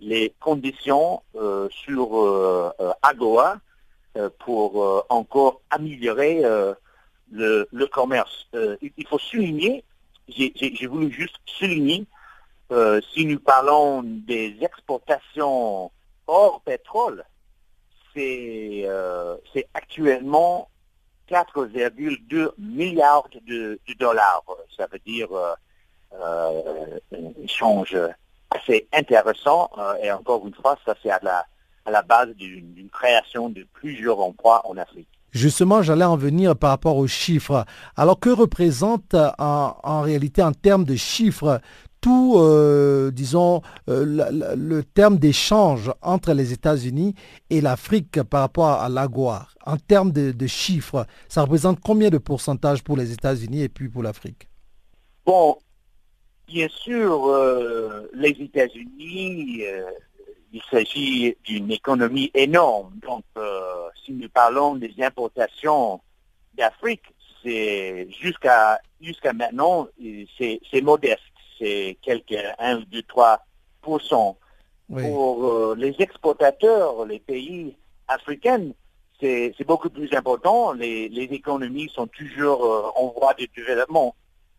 [0.00, 1.22] les conditions
[1.70, 2.04] sur
[3.02, 3.58] AGOA
[4.40, 6.42] pour encore améliorer
[7.30, 8.48] le, le, commerce.
[8.52, 9.84] il faut souligner,
[10.28, 12.06] j'ai voulu juste souligner
[12.72, 15.90] euh, si nous parlons des exportations
[16.26, 17.24] hors pétrole,
[18.14, 19.36] c'est euh,
[19.74, 20.68] actuellement
[21.28, 24.44] 4,2 milliards de, dollars.
[24.76, 27.96] Ça veut dire euh, un échange
[28.50, 29.70] assez intéressant.
[30.00, 31.44] et encore une fois, ça c'est à la,
[31.84, 35.08] à la base d'une création de plusieurs emplois en Afrique.
[35.32, 37.64] Justement, j'allais en venir par rapport aux chiffres.
[37.96, 41.60] Alors, que représente en, en réalité en termes de chiffres
[42.00, 47.14] tout, euh, disons, euh, le, terme d'échange entre les États-Unis
[47.50, 52.82] et l'Afrique par rapport à l'AGOA, en termes de, chiffres, ça représente combien de pourcentage
[52.82, 54.48] pour les États-Unis et puis pour l'Afrique?
[55.26, 55.58] Bon,
[56.48, 59.62] bien sûr, euh, les États-Unis,
[60.52, 62.92] il s'agit d'une économie énorme.
[63.02, 63.24] Donc,
[64.04, 66.00] si nous parlons des importations
[66.54, 67.04] d'Afrique,
[67.42, 69.88] c'est jusqu'à jusqu'à maintenant,
[70.38, 71.22] c'est modeste
[71.60, 73.00] c'est quelques 1, 2,
[73.82, 74.36] 3%
[74.88, 77.76] Pour euh, les exportateurs, les pays
[78.08, 78.70] africains,
[79.20, 80.72] c'est beaucoup plus important.
[80.72, 84.14] Les, économies sont toujours euh, en voie de développement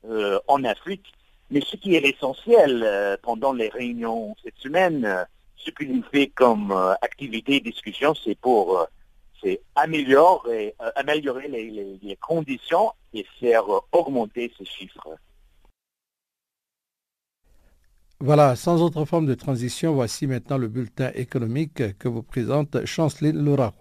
[0.08, 1.12] euh, en Afrique.
[1.50, 5.26] Mais ce qui est essentiel pendant les réunions cette semaine,
[5.64, 6.72] ce nous fait comme
[7.02, 8.88] activité et discussion, c'est pour
[9.76, 15.18] améliorer, améliorer les conditions et faire augmenter ces chiffres.
[18.20, 23.44] Voilà, sans autre forme de transition, voici maintenant le bulletin économique que vous présente Chanceline
[23.44, 23.74] Laura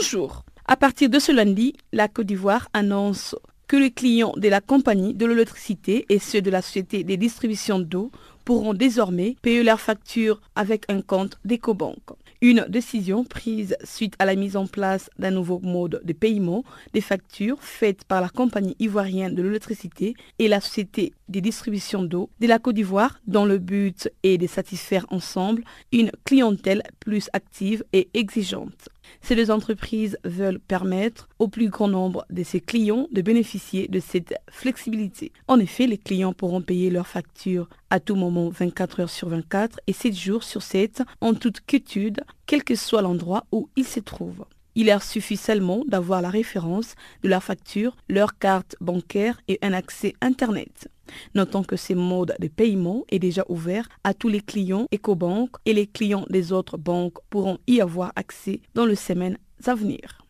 [0.00, 0.44] Bonjour.
[0.66, 3.34] À partir de ce lundi, la Côte d'Ivoire annonce
[3.66, 7.80] que les clients de la compagnie de l'électricité et ceux de la société des distributions
[7.80, 8.12] d'eau
[8.44, 11.98] pourront désormais payer leurs factures avec un compte d'EcoBank.
[12.40, 17.00] Une décision prise suite à la mise en place d'un nouveau mode de paiement des
[17.00, 22.46] factures faites par la compagnie ivoirienne de l'électricité et la société des distributions d'eau de
[22.46, 28.08] la Côte d'Ivoire dont le but est de satisfaire ensemble une clientèle plus active et
[28.14, 28.88] exigeante.
[29.20, 34.00] Ces deux entreprises veulent permettre au plus grand nombre de ses clients de bénéficier de
[34.00, 35.32] cette flexibilité.
[35.46, 39.80] En effet, les clients pourront payer leurs factures à tout moment 24 heures sur 24
[39.86, 44.00] et 7 jours sur 7 en toute quiétude, quel que soit l'endroit où ils se
[44.00, 44.44] trouvent.
[44.78, 49.72] Il leur suffit seulement d'avoir la référence de leur facture, leur carte bancaire et un
[49.72, 50.86] accès Internet.
[51.34, 55.72] Notons que ce mode de paiement est déjà ouvert à tous les clients EcoBank et
[55.72, 60.20] les clients des autres banques pourront y avoir accès dans les semaines à venir.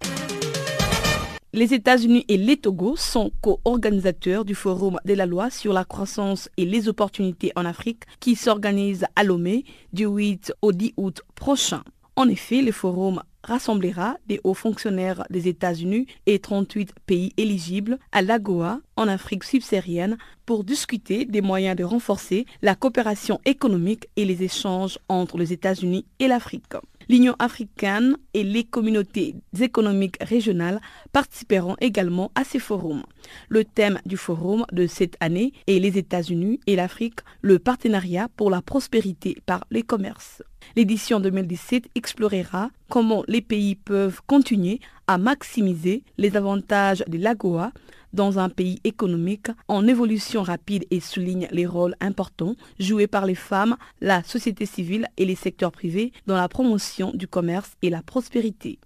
[1.52, 6.48] Les États-Unis et les Togo sont co-organisateurs du Forum de la loi sur la croissance
[6.56, 11.82] et les opportunités en Afrique qui s'organise à Lomé du 8 au 10 août prochain.
[12.16, 18.22] En effet, le forum rassemblera des hauts fonctionnaires des États-Unis et 38 pays éligibles à
[18.22, 24.42] l'AGOA en Afrique subsaharienne pour discuter des moyens de renforcer la coopération économique et les
[24.42, 26.74] échanges entre les États-Unis et l'Afrique.
[27.08, 30.78] L'Union africaine et les communautés économiques régionales
[31.10, 33.02] participeront également à ces forums.
[33.48, 38.50] Le thème du forum de cette année est les États-Unis et l'Afrique, le partenariat pour
[38.50, 40.42] la prospérité par les commerces.
[40.76, 47.72] L'édition 2017 explorera comment les pays peuvent continuer à maximiser les avantages de l'AGOA
[48.12, 53.34] dans un pays économique en évolution rapide et souligne les rôles importants joués par les
[53.34, 58.02] femmes, la société civile et les secteurs privés dans la promotion du commerce et la
[58.02, 58.78] prospérité.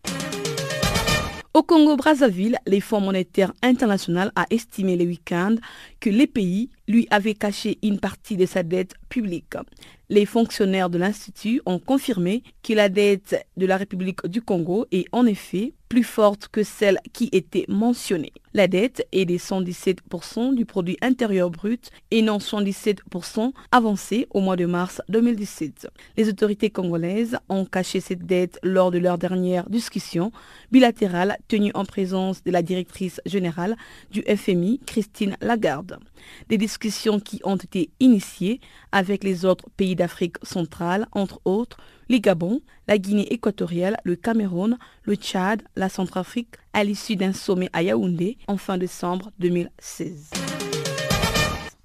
[1.54, 5.56] Au Congo-Brazzaville, les Fonds monétaires internationaux a estimé le week-end
[6.00, 9.56] que les pays lui avaient caché une partie de sa dette publique.
[10.08, 15.04] Les fonctionnaires de l'Institut ont confirmé que la dette de la République du Congo est
[15.12, 18.32] en effet plus forte que celle qui était mentionnée.
[18.54, 24.56] La dette est de 117% du produit intérieur brut et non 117% avancé au mois
[24.56, 25.88] de mars 2017.
[26.18, 30.32] Les autorités congolaises ont caché cette dette lors de leur dernière discussion
[30.70, 33.74] bilatérale tenue en présence de la directrice générale
[34.10, 35.98] du FMI, Christine Lagarde.
[36.48, 38.60] Des discussions qui ont été initiées
[38.92, 44.78] avec les autres pays d'Afrique centrale, entre autres les Gabon, la Guinée équatoriale, le Cameroun,
[45.04, 50.30] le Tchad, la Centrafrique, à l'issue d'un sommet à Yaoundé en fin décembre 2016.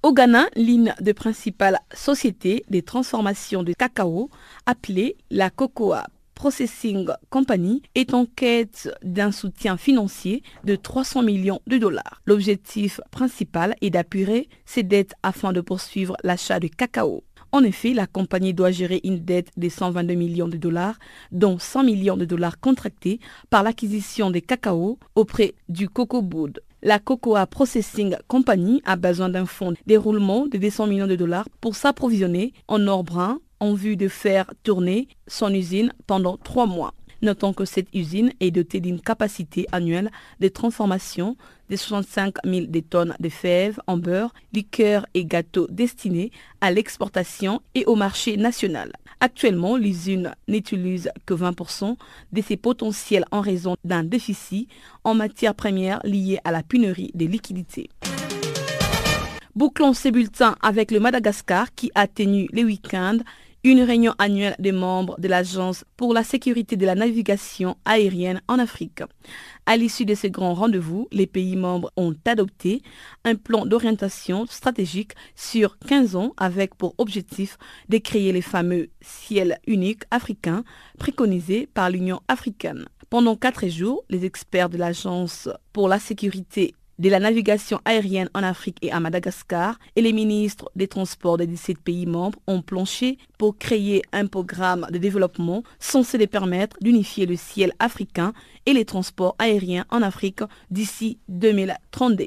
[0.02, 4.30] Au Ghana, l'une des principales sociétés de transformation de cacao,
[4.64, 6.04] appelée la Cocoa
[6.38, 12.22] Processing Company est en quête d'un soutien financier de 300 millions de dollars.
[12.26, 17.24] L'objectif principal est d'appurer ses dettes afin de poursuivre l'achat de cacao.
[17.50, 21.00] En effet, la compagnie doit gérer une dette de 122 millions de dollars,
[21.32, 23.18] dont 100 millions de dollars contractés
[23.50, 26.60] par l'acquisition des cacao auprès du Cocoa Board.
[26.84, 31.48] La Cocoa Processing Company a besoin d'un fonds de déroulement de 200 millions de dollars
[31.60, 36.94] pour s'approvisionner en or brun en vue de faire tourner son usine pendant trois mois.
[37.20, 41.36] Notons que cette usine est dotée d'une capacité annuelle de transformation
[41.68, 46.30] de 65 000 tonnes de fèves en beurre, liqueurs et gâteaux destinés
[46.60, 48.92] à l'exportation et au marché national.
[49.20, 51.96] Actuellement, l'usine n'utilise que 20%
[52.32, 54.68] de ses potentiels en raison d'un déficit
[55.02, 57.90] en matières premières lié à la pénurie des liquidités.
[59.56, 63.18] Bouclons ces bulletins avec le Madagascar qui a tenu les week-ends
[63.64, 68.58] une réunion annuelle des membres de l'Agence pour la sécurité de la navigation aérienne en
[68.58, 69.02] Afrique.
[69.66, 72.82] À l'issue de ce grand rendez-vous, les pays membres ont adopté
[73.24, 79.58] un plan d'orientation stratégique sur 15 ans avec pour objectif de créer les fameux ciels
[79.66, 80.64] uniques africains
[80.98, 82.86] préconisés par l'Union africaine.
[83.10, 88.42] Pendant quatre jours, les experts de l'Agence pour la sécurité de la navigation aérienne en
[88.42, 93.18] Afrique et à Madagascar et les ministres des Transports des 17 pays membres ont planché
[93.38, 98.32] pour créer un programme de développement censé les permettre d'unifier le ciel africain
[98.66, 100.40] et les transports aériens en Afrique
[100.70, 102.26] d'ici 2032.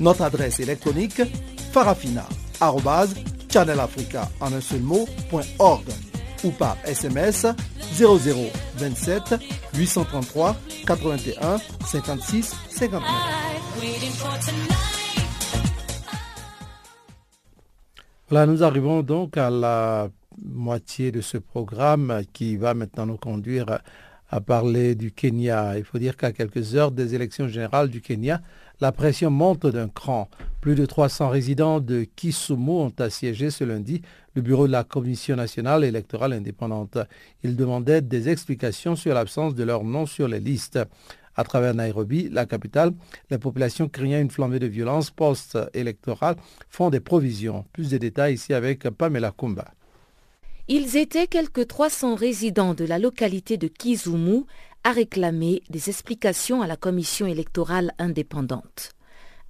[0.00, 1.20] Notre adresse électronique
[1.72, 4.82] farafina.channelafrica en un seul
[6.44, 7.46] ou par SMS
[7.94, 9.36] 0027
[9.74, 10.54] 833
[10.86, 13.02] 81 56 59.
[18.28, 20.08] Voilà, nous arrivons donc à la
[20.44, 23.78] moitié de ce programme qui va maintenant nous conduire
[24.28, 25.78] a parlé du Kenya.
[25.78, 28.40] Il faut dire qu'à quelques heures des élections générales du Kenya,
[28.80, 30.28] la pression monte d'un cran.
[30.60, 34.02] Plus de 300 résidents de Kisumu ont assiégé ce lundi
[34.34, 36.98] le bureau de la Commission nationale électorale indépendante.
[37.42, 40.78] Ils demandaient des explications sur l'absence de leur nom sur les listes.
[41.36, 42.92] À travers Nairobi, la capitale,
[43.30, 46.36] les populations craignant une flambée de violence post-électorale
[46.68, 47.64] font des provisions.
[47.72, 49.66] Plus de détails ici avec Pamela Kumba.
[50.68, 54.44] Ils étaient quelques 300 résidents de la localité de Kizumu
[54.86, 58.92] à réclamer des explications à la commission électorale indépendante.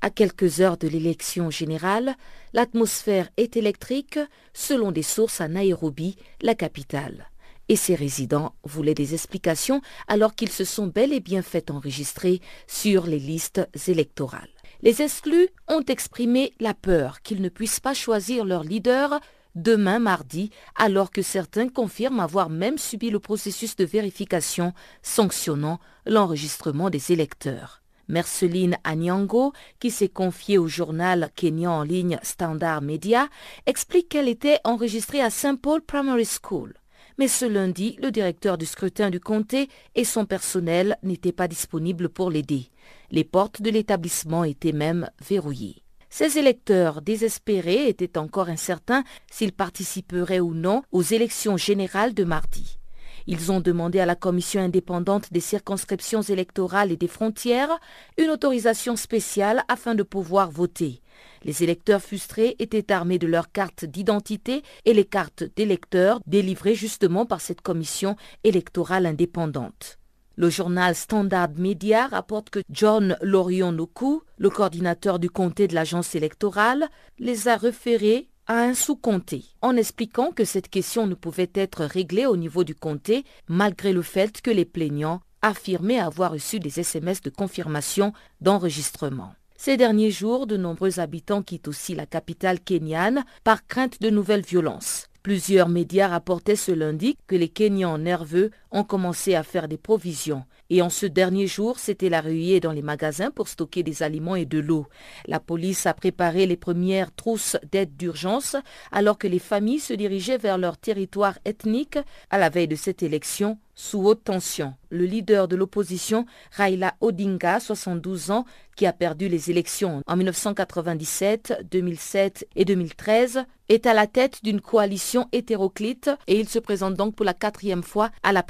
[0.00, 2.16] À quelques heures de l'élection générale,
[2.54, 4.18] l'atmosphère est électrique
[4.54, 7.28] selon des sources à Nairobi, la capitale.
[7.68, 12.40] Et ces résidents voulaient des explications alors qu'ils se sont bel et bien fait enregistrer
[12.66, 14.48] sur les listes électorales.
[14.80, 19.20] Les exclus ont exprimé la peur qu'ils ne puissent pas choisir leur leader
[19.56, 26.90] demain mardi, alors que certains confirment avoir même subi le processus de vérification sanctionnant l'enregistrement
[26.90, 27.82] des électeurs.
[28.08, 33.28] Merceline Anyango, qui s'est confiée au journal kenyan en ligne Standard Media,
[33.66, 35.60] explique qu'elle était enregistrée à St.
[35.60, 36.74] Paul Primary School.
[37.18, 42.10] Mais ce lundi, le directeur du scrutin du comté et son personnel n'étaient pas disponibles
[42.10, 42.70] pour l'aider.
[43.10, 45.85] Les portes de l'établissement étaient même verrouillées.
[46.18, 52.78] Ces électeurs désespérés étaient encore incertains s'ils participeraient ou non aux élections générales de mardi.
[53.26, 57.78] Ils ont demandé à la Commission indépendante des circonscriptions électorales et des frontières
[58.16, 61.02] une autorisation spéciale afin de pouvoir voter.
[61.42, 67.26] Les électeurs frustrés étaient armés de leurs cartes d'identité et les cartes d'électeurs délivrées justement
[67.26, 69.98] par cette commission électorale indépendante.
[70.38, 76.90] Le journal Standard Media rapporte que John Lorion-Noku, le coordinateur du comté de l'agence électorale,
[77.18, 82.26] les a référés à un sous-comté, en expliquant que cette question ne pouvait être réglée
[82.26, 87.22] au niveau du comté, malgré le fait que les plaignants affirmaient avoir reçu des SMS
[87.22, 88.12] de confirmation
[88.42, 89.32] d'enregistrement.
[89.56, 94.44] Ces derniers jours, de nombreux habitants quittent aussi la capitale kenyane par crainte de nouvelles
[94.44, 95.06] violences.
[95.26, 100.44] Plusieurs médias rapportaient ce lundi que les Kenyans nerveux ont commencé à faire des provisions.
[100.68, 104.36] Et en ce dernier jour, c'était la ruée dans les magasins pour stocker des aliments
[104.36, 104.86] et de l'eau.
[105.26, 108.56] La police a préparé les premières trousses d'aide d'urgence
[108.92, 111.98] alors que les familles se dirigeaient vers leur territoire ethnique
[112.30, 114.74] à la veille de cette élection sous haute tension.
[114.90, 121.66] Le leader de l'opposition, Raila Odinga, 72 ans, qui a perdu les élections en 1997,
[121.70, 127.14] 2007 et 2013, est à la tête d'une coalition hétéroclite et il se présente donc
[127.14, 128.42] pour la quatrième fois à la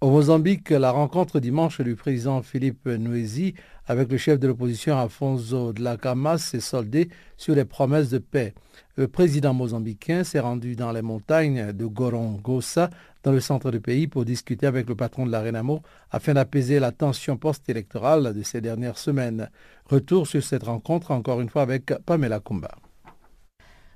[0.00, 3.54] Au Mozambique, la rencontre dimanche du président Philippe Nouézi
[3.88, 7.08] avec le chef de l'opposition Afonso Dlakama s'est soldée
[7.38, 8.54] sur les promesses de paix.
[8.96, 12.90] Le président mozambicain s'est rendu dans les montagnes de Gorongosa,
[13.22, 15.80] dans le centre du pays, pour discuter avec le patron de la Renamo
[16.10, 19.50] afin d'apaiser la tension post-électorale de ces dernières semaines.
[19.86, 22.70] Retour sur cette rencontre encore une fois avec Pamela Kumba.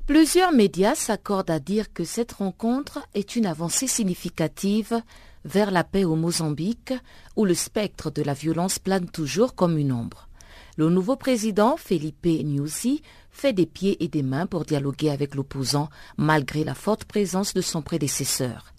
[0.06, 5.00] Plusieurs médias s'accordent à dire que cette rencontre est une avancée significative
[5.44, 6.92] vers la paix au Mozambique,
[7.36, 10.28] où le spectre de la violence plane toujours comme une ombre.
[10.76, 15.88] Le nouveau président, Felipe Nyusi, fait des pieds et des mains pour dialoguer avec l'opposant,
[16.16, 18.72] malgré la forte présence de son prédécesseur.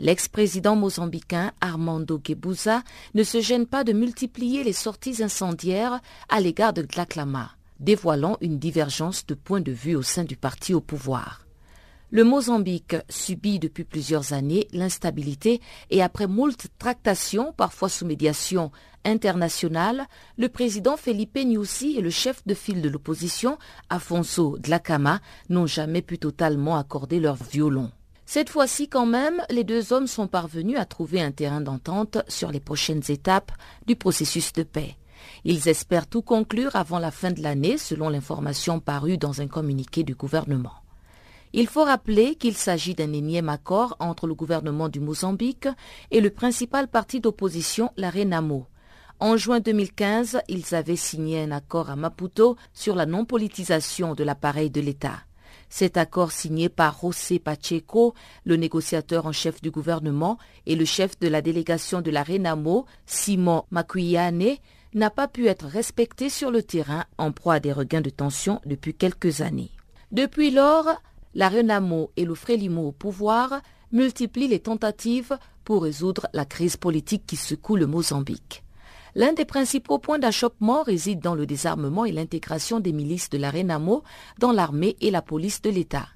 [0.00, 2.82] L'ex-président mozambicain Armando Guebuza
[3.14, 7.50] ne se gêne pas de multiplier les sorties incendiaires à l'égard de Dlaclama,
[7.80, 11.44] dévoilant une divergence de point de vue au sein du parti au pouvoir.
[12.12, 18.72] Le Mozambique subit depuis plusieurs années l'instabilité et après moult tractations, parfois sous médiation
[19.04, 20.06] internationale,
[20.36, 23.58] le président Felipe Nyusi et le chef de file de l'opposition,
[23.90, 27.92] Afonso Dlakama, n'ont jamais pu totalement accorder leur violon.
[28.26, 32.50] Cette fois-ci quand même, les deux hommes sont parvenus à trouver un terrain d'entente sur
[32.50, 33.52] les prochaines étapes
[33.86, 34.96] du processus de paix.
[35.44, 40.02] Ils espèrent tout conclure avant la fin de l'année, selon l'information parue dans un communiqué
[40.02, 40.79] du gouvernement.
[41.52, 45.66] Il faut rappeler qu'il s'agit d'un énième accord entre le gouvernement du Mozambique
[46.12, 48.66] et le principal parti d'opposition, la Renamo.
[49.18, 54.70] En juin 2015, ils avaient signé un accord à Maputo sur la non-politisation de l'appareil
[54.70, 55.18] de l'État.
[55.68, 61.18] Cet accord signé par José Pacheco, le négociateur en chef du gouvernement, et le chef
[61.18, 64.56] de la délégation de la Renamo, Simon Makuyane,
[64.94, 68.60] n'a pas pu être respecté sur le terrain en proie à des regains de tension
[68.66, 69.70] depuis quelques années.
[70.12, 70.88] Depuis lors,
[71.34, 73.60] la Renamo et le Frélimo au pouvoir
[73.92, 78.64] multiplient les tentatives pour résoudre la crise politique qui secoue le Mozambique.
[79.14, 83.50] L'un des principaux points d'achoppement réside dans le désarmement et l'intégration des milices de la
[83.50, 84.04] Renamo
[84.38, 86.06] dans l'armée et la police de l'État.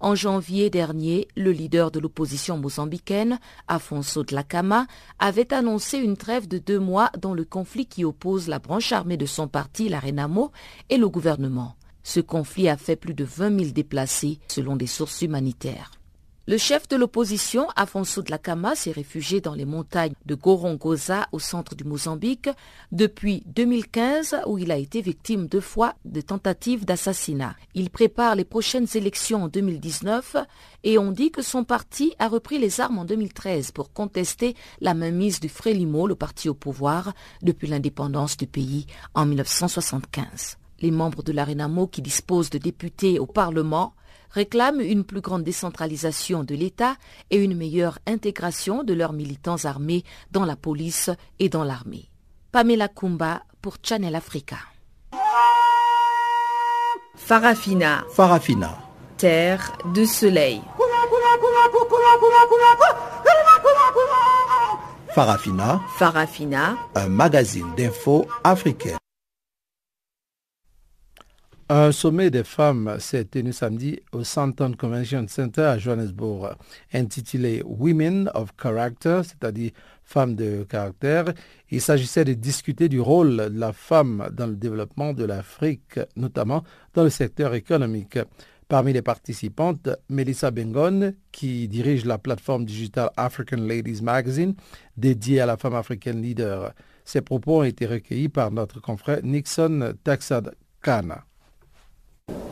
[0.00, 3.38] En janvier dernier, le leader de l'opposition mozambicaine,
[3.68, 4.86] Afonso Dlakama,
[5.18, 9.16] avait annoncé une trêve de deux mois dans le conflit qui oppose la branche armée
[9.16, 10.50] de son parti, la Renamo,
[10.90, 11.76] et le gouvernement.
[12.04, 15.90] Ce conflit a fait plus de 20 000 déplacés selon des sources humanitaires.
[16.46, 21.74] Le chef de l'opposition, Afonso Dlakama, s'est réfugié dans les montagnes de Gorongosa au centre
[21.74, 22.50] du Mozambique
[22.92, 27.56] depuis 2015 où il a été victime deux fois de tentatives d'assassinat.
[27.72, 30.36] Il prépare les prochaines élections en 2019
[30.82, 34.92] et on dit que son parti a repris les armes en 2013 pour contester la
[34.92, 38.84] mainmise du Frélimo, le parti au pouvoir, depuis l'indépendance du pays
[39.14, 40.58] en 1975.
[40.80, 43.94] Les membres de l'Arenamo qui disposent de députés au Parlement
[44.30, 46.96] réclament une plus grande décentralisation de l'État
[47.30, 52.10] et une meilleure intégration de leurs militants armés dans la police et dans l'armée.
[52.50, 54.56] Pamela Kumba pour Channel Africa.
[57.16, 58.04] Farafina.
[58.10, 58.78] Farafina.
[59.16, 60.60] Terre de soleil.
[65.14, 65.80] Farafina.
[65.96, 66.76] Farafina.
[66.96, 68.98] Un magazine d'infos africaine.
[71.70, 76.56] Un sommet des femmes s'est tenu samedi au Santon Convention Center à Johannesburg,
[76.92, 79.70] intitulé Women of Character, c'est-à-dire
[80.02, 81.32] femmes de caractère.
[81.70, 86.64] Il s'agissait de discuter du rôle de la femme dans le développement de l'Afrique, notamment
[86.92, 88.18] dans le secteur économique.
[88.68, 94.54] Parmi les participantes, Melissa Bengon, qui dirige la plateforme digitale African Ladies Magazine,
[94.98, 96.74] dédiée à la femme africaine leader.
[97.06, 101.24] Ses propos ont été recueillis par notre confrère Nixon Taxad Kana.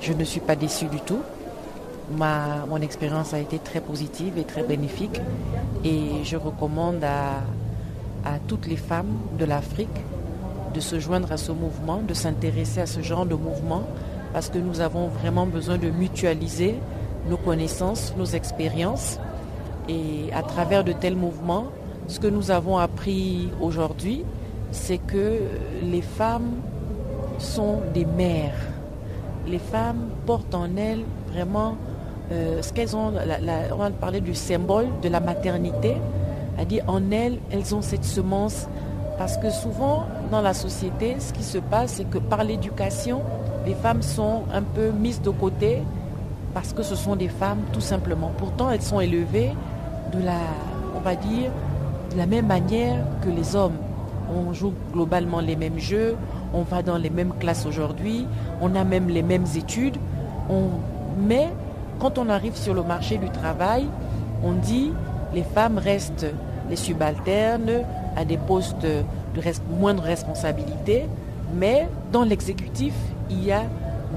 [0.02, 1.20] Je ne suis pas déçue du tout.
[2.10, 5.20] Ma, mon expérience a été très positive et très bénéfique.
[5.84, 7.34] Et je recommande à,
[8.28, 10.00] à toutes les femmes de l'Afrique
[10.74, 13.84] de se joindre à ce mouvement, de s'intéresser à ce genre de mouvement
[14.32, 16.74] parce que nous avons vraiment besoin de mutualiser
[17.30, 19.20] nos connaissances, nos expériences.
[19.88, 21.66] Et à travers de tels mouvements,
[22.08, 24.24] ce que nous avons appris aujourd'hui,
[24.72, 25.42] c'est que
[25.80, 26.54] les femmes
[27.38, 28.71] sont des mères
[29.46, 31.76] les femmes portent en elles vraiment
[32.30, 33.12] euh, ce qu'elles ont,
[33.72, 35.96] on va parler du symbole de la maternité,
[36.58, 38.68] à dire en elles, elles ont cette semence,
[39.18, 43.20] parce que souvent dans la société, ce qui se passe, c'est que par l'éducation,
[43.66, 45.82] les femmes sont un peu mises de côté,
[46.54, 48.30] parce que ce sont des femmes tout simplement.
[48.38, 49.52] Pourtant, elles sont élevées
[50.12, 50.38] de la,
[50.96, 51.50] on va dire,
[52.12, 53.76] de la même manière que les hommes.
[54.34, 56.16] On joue globalement les mêmes jeux,
[56.54, 58.26] on va dans les mêmes classes aujourd'hui,
[58.60, 59.96] on a même les mêmes études.
[61.18, 61.48] Mais
[61.98, 63.86] quand on arrive sur le marché du travail,
[64.44, 64.92] on dit
[65.34, 66.26] les femmes restent
[66.68, 67.82] les subalternes
[68.16, 71.06] à des postes de moindre responsabilité,
[71.54, 72.94] mais dans l'exécutif,
[73.30, 73.62] il y a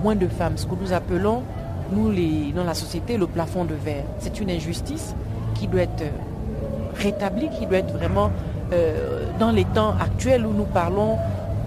[0.04, 1.44] moins de femmes, ce que nous appelons,
[1.92, 2.12] nous,
[2.54, 4.04] dans la société, le plafond de verre.
[4.20, 5.16] C'est une injustice
[5.54, 6.04] qui doit être
[6.96, 8.32] rétablie, qui doit être vraiment
[8.74, 11.18] euh, dans les temps actuels où nous parlons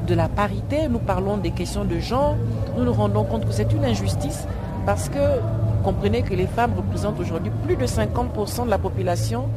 [0.08, 2.34] de la parité, nous parlons des questions de genre,
[2.76, 4.46] nous nous rendons compte que c'est une injustice
[4.86, 5.18] parce que
[5.84, 9.48] comprenez que les femmes représentent aujourd'hui plus de 50% de la population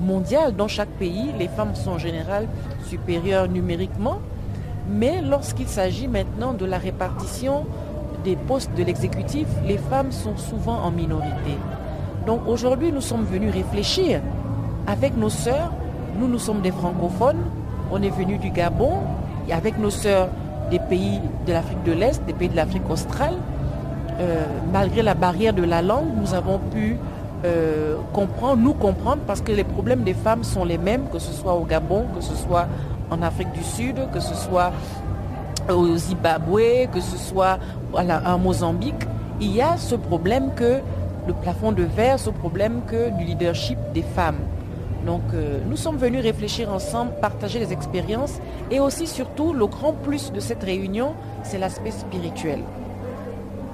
[0.00, 1.32] mondiale dans chaque pays.
[1.38, 2.46] Les femmes sont en général
[2.86, 4.18] supérieures numériquement.
[4.88, 7.66] Mais lorsqu'il s'agit maintenant de la répartition
[8.24, 11.58] des postes de l'exécutif, les femmes sont souvent en minorité.
[12.26, 14.20] Donc aujourd'hui, nous sommes venus réfléchir
[14.86, 15.72] avec nos sœurs.
[16.20, 17.42] Nous, nous sommes des francophones.
[17.90, 19.00] On est venus du Gabon,
[19.52, 20.28] avec nos sœurs
[20.70, 23.34] des pays de l'Afrique de l'Est, des pays de l'Afrique australe,
[24.18, 26.96] euh, malgré la barrière de la langue, nous avons pu
[27.44, 31.32] euh, comprendre, nous comprendre, parce que les problèmes des femmes sont les mêmes, que ce
[31.32, 32.66] soit au Gabon, que ce soit
[33.10, 34.72] en Afrique du Sud, que ce soit
[35.68, 37.58] au Zimbabwe, que ce soit
[37.94, 39.06] en Mozambique.
[39.40, 40.80] Il y a ce problème que
[41.26, 44.38] le plafond de verre, ce problème que du leadership des femmes.
[45.06, 48.40] Donc euh, nous sommes venus réfléchir ensemble, partager les expériences
[48.72, 52.58] et aussi surtout le grand plus de cette réunion, c'est l'aspect spirituel.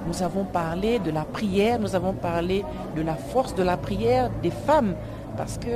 [0.05, 2.63] Nous avons parlé de la prière, nous avons parlé
[2.95, 4.93] de la force de la prière des femmes
[5.35, 5.69] parce que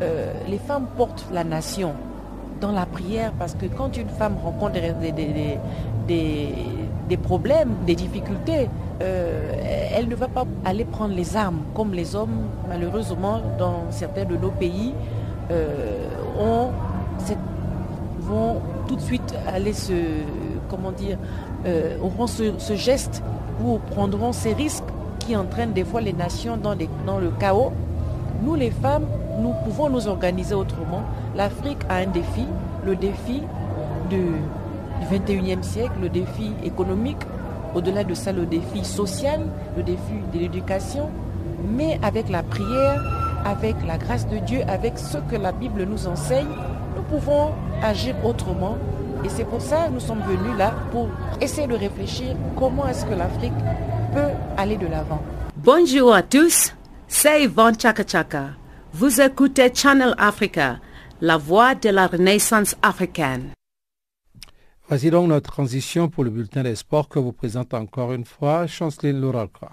[0.00, 1.92] euh, les femmes portent la nation
[2.62, 4.80] dans la prière parce que quand une femme rencontre
[6.06, 6.38] des,
[7.16, 8.68] problèmes, des difficultés,
[9.02, 9.52] euh,
[9.94, 14.36] elle ne va pas aller prendre les armes comme les hommes, malheureusement, dans certains de
[14.36, 14.94] nos pays,
[15.50, 16.08] euh,
[18.20, 18.56] vont
[18.88, 19.92] tout de suite aller se,
[20.68, 21.18] comment dire,
[21.66, 23.22] euh, auront ce, geste
[23.62, 24.84] ou prendront ces risques
[25.18, 27.72] qui entraînent des fois les nations dans, le chaos.
[28.42, 29.06] Nous, les femmes,
[29.40, 31.02] nous pouvons nous organiser autrement.
[31.36, 32.46] L'Afrique a un défi,
[32.84, 33.42] le défi
[34.10, 34.20] du,
[35.00, 37.18] du 21e siècle, le défi économique,
[37.74, 39.40] au-delà de ça, le défi social,
[39.76, 41.10] le défi de l'éducation,
[41.76, 43.02] mais avec la prière,
[43.44, 46.46] avec la grâce de Dieu, avec ce que la Bible nous enseigne,
[46.96, 47.50] nous pouvons
[47.82, 48.76] agir autrement.
[49.24, 51.08] Et c'est pour ça que nous sommes venus là, pour
[51.40, 53.52] essayer de réfléchir comment est-ce que l'Afrique
[54.14, 55.20] peut aller de l'avant.
[55.56, 56.74] Bonjour à tous,
[57.08, 58.04] c'est Yvonne Chaka.
[58.92, 60.76] Vous écoutez Channel Africa,
[61.20, 63.50] la voix de la renaissance africaine.
[64.86, 68.66] Voici donc notre transition pour le bulletin des sports que vous présente encore une fois
[68.66, 69.72] Chanceline Louralcroix.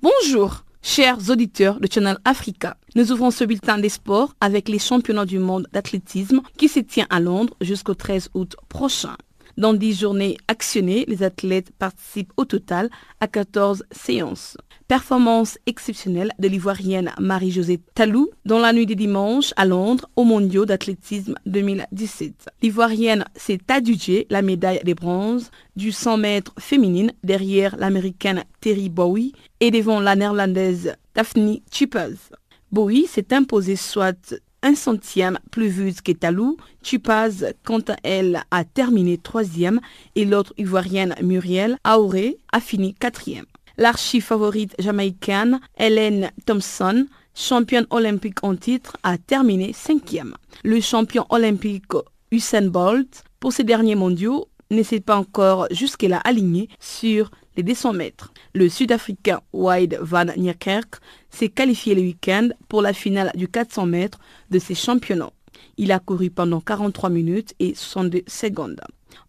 [0.00, 2.76] Bonjour, chers auditeurs de Channel Africa.
[2.94, 7.06] Nous ouvrons ce bulletin des sports avec les championnats du monde d'athlétisme qui se tient
[7.10, 9.16] à Londres jusqu'au 13 août prochain.
[9.60, 12.88] Dans 10 journées actionnées, les athlètes participent au total
[13.20, 14.56] à 14 séances.
[14.88, 20.64] Performance exceptionnelle de l'ivoirienne Marie-Josée Talou dans la nuit des dimanches à Londres au mondiaux
[20.64, 22.48] d'athlétisme 2017.
[22.62, 29.34] L'ivoirienne s'est adjugée la médaille de bronze du 100 mètres féminine derrière l'américaine Terry Bowie
[29.60, 32.30] et devant la néerlandaise Daphne Chippers.
[32.72, 36.56] Bowie s'est imposée soit un centième plus vite que Talou.
[36.82, 39.80] Chupaz, quant à elle, a terminé troisième
[40.14, 43.46] et l'autre ivoirienne Muriel Auré a fini quatrième.
[43.76, 50.34] L'archi-favorite jamaïcaine Hélène Thompson, championne olympique en titre, a terminé cinquième.
[50.64, 51.92] Le champion olympique
[52.30, 57.92] Usain Bolt, pour ces derniers mondiaux, ne s'est pas encore jusque-là aligné sur les 200
[57.92, 58.32] mètres.
[58.54, 60.96] Le Sud-Africain Wade van Niekerk
[61.30, 64.18] s'est qualifié le week-end pour la finale du 400 mètres
[64.50, 65.32] de ses championnats.
[65.76, 68.80] Il a couru pendant 43 minutes et 62 secondes.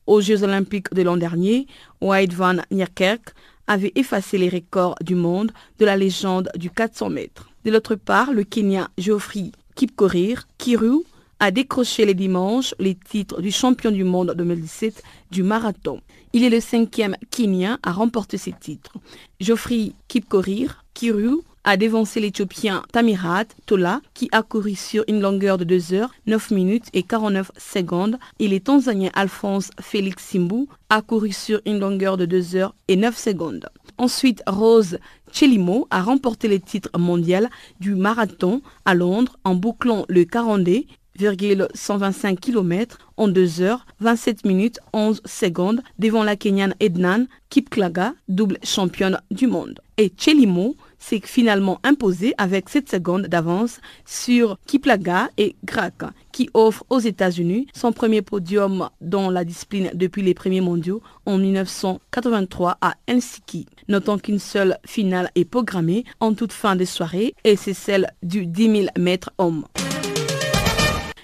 [0.08, 1.68] Aux Jeux olympiques de l'an dernier,
[2.02, 3.34] Wade van Niekerk
[3.68, 7.50] avait effacé les records du monde de la légende du 400 mètres.
[7.64, 11.04] De l'autre part, le Kenyan Geoffrey Kipkorir Kiru
[11.40, 15.02] a décroché les dimanches les titres du champion du monde 2017
[15.32, 16.02] du marathon.
[16.34, 18.94] Il est le cinquième Kenyan à remporter ces titres.
[19.42, 25.64] Geoffrey Kipkorir, Kiru, a dévancé l'Éthiopien Tamirat Tola qui a couru sur une longueur de
[25.64, 31.32] 2 heures, 9 minutes et 49 secondes et le Tanzanien Alphonse Félix Simbu a couru
[31.32, 33.70] sur une longueur de 2 heures et 9 secondes.
[33.98, 34.98] Ensuite, Rose
[35.32, 40.68] Chelimo a remporté le titre mondial du marathon à Londres en bouclant le 40
[41.74, 48.58] 125 km en 2 heures 27 minutes 11 secondes devant la Kenyane Ednan Kipklaga, double
[48.64, 49.80] championne du monde.
[49.98, 56.84] Et Chelimo s'est finalement imposé avec 7 secondes d'avance sur Kiplaga et Grak, qui offre
[56.90, 62.94] aux États-Unis son premier podium dans la discipline depuis les premiers mondiaux en 1983 à
[63.08, 63.66] Helsinki.
[63.90, 68.46] Notons qu'une seule finale est programmée en toute fin de soirée et c'est celle du
[68.46, 69.66] 10 000 mètres hommes.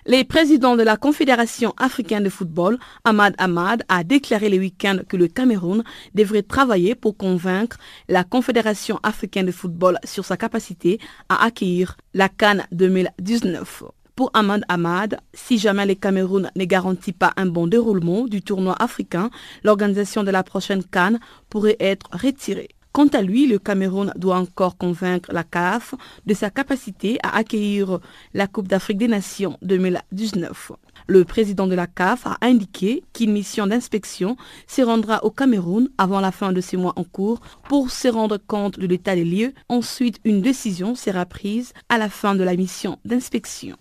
[0.09, 5.17] Le président de la Confédération africaine de football, Ahmad Ahmad, a déclaré le week-end que
[5.17, 5.83] le Cameroun
[6.15, 7.75] devrait travailler pour convaincre
[8.07, 13.83] la Confédération africaine de football sur sa capacité à accueillir la Cannes 2019.
[14.15, 18.81] Pour Ahmad Ahmad, si jamais le Cameroun ne garantit pas un bon déroulement du tournoi
[18.81, 19.29] africain,
[19.65, 22.76] l'organisation de la prochaine Cannes pourrait être retirée.
[22.97, 25.93] Quant à lui, le Cameroun doit encore convaincre la CAF
[26.25, 27.99] de sa capacité à accueillir
[28.33, 30.71] la Coupe d'Afrique des Nations 2019.
[31.05, 34.35] Le président de la CAF a indiqué qu'une mission d'inspection
[34.65, 37.39] se rendra au Cameroun avant la fin de ce mois en cours
[37.69, 39.53] pour se rendre compte de l'état des lieux.
[39.69, 43.77] Ensuite, une décision sera prise à la fin de la mission d'inspection.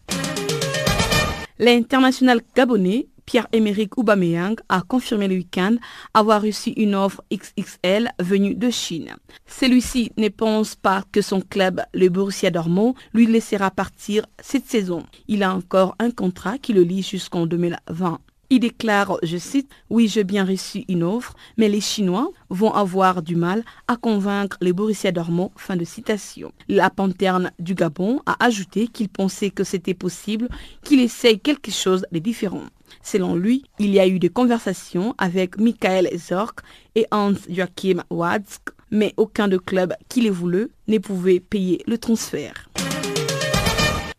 [1.58, 5.77] L'international gabonais Pierre-Emerick Aubameyang a confirmé le week-end
[6.14, 9.16] avoir reçu une offre XXL venue de Chine.
[9.47, 15.05] Celui-ci ne pense pas que son club, le Borussia Dortmund, lui laissera partir cette saison.
[15.29, 18.20] Il a encore un contrat qui le lie jusqu'en 2020.
[18.49, 23.22] Il déclare, je cite, Oui, j'ai bien reçu une offre, mais les Chinois vont avoir
[23.22, 25.51] du mal à convaincre les Borussia Dortmund.
[25.57, 26.53] Fin de citation.
[26.68, 30.49] La panterne du Gabon a ajouté qu'il pensait que c'était possible
[30.84, 32.66] qu'il essaye quelque chose de différent.
[33.03, 36.61] Selon lui, il y a eu des conversations avec Michael Zorc
[36.94, 41.99] et Hans Joachim Watzk, mais aucun de clubs qui les voulait ne pouvait payer le
[41.99, 42.68] transfert.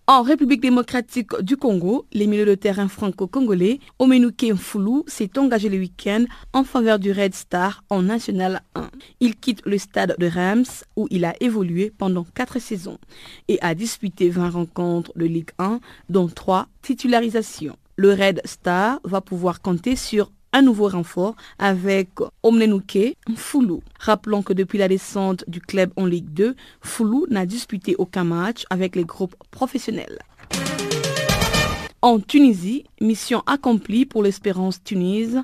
[0.09, 5.77] En République démocratique du Congo, les milieux de terrain franco-congolais Omenuke Mfoulou s'est engagé le
[5.79, 8.89] week-end en faveur du Red Star en National 1.
[9.19, 12.99] Il quitte le stade de Reims où il a évolué pendant 4 saisons
[13.49, 17.75] et a disputé 20 rencontres de Ligue 1 dont 3 titularisations.
[17.97, 22.09] Le Red Star va pouvoir compter sur un nouveau renfort avec
[22.41, 23.83] Omnenuke Foulou.
[23.99, 28.65] Rappelons que depuis la descente du club en Ligue 2, Foulou n'a disputé aucun match
[28.71, 30.17] avec les groupes professionnels.
[32.01, 35.35] En Tunisie, mission accomplie pour l'Espérance Tunis.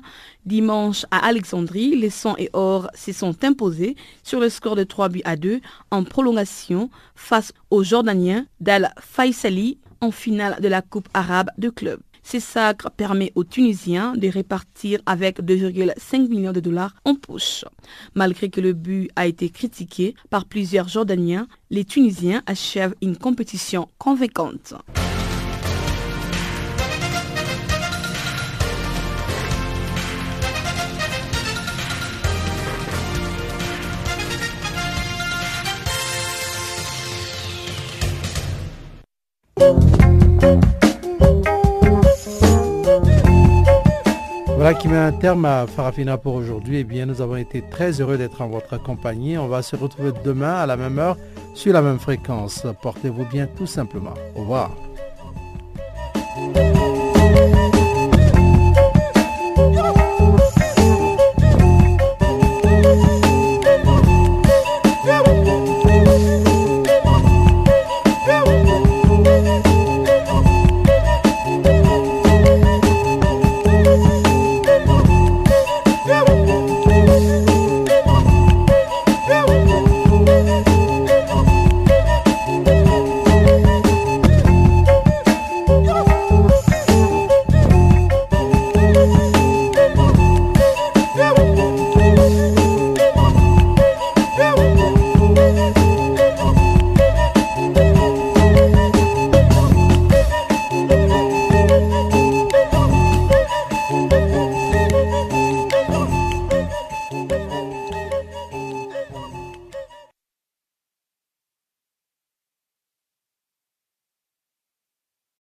[0.46, 3.94] Dimanche à Alexandrie, les Sons et Or se sont imposés
[4.24, 5.60] sur le score de 3 buts à 2
[5.92, 12.00] en prolongation face aux Jordaniens d'Al Faisali en finale de la Coupe arabe de club.
[12.24, 17.64] Ce sacre permet aux Tunisiens de répartir avec 2,5 millions de dollars en poche.
[18.14, 23.88] Malgré que le but a été critiqué par plusieurs Jordaniens, les Tunisiens achèvent une compétition
[23.98, 24.74] convaincante.
[44.64, 46.78] Voilà qui met un terme à Farafina pour aujourd'hui.
[46.78, 49.36] Eh bien, nous avons été très heureux d'être en votre compagnie.
[49.36, 51.18] On va se retrouver demain à la même heure
[51.52, 52.66] sur la même fréquence.
[52.80, 54.14] Portez-vous bien tout simplement.
[54.34, 54.70] Au revoir.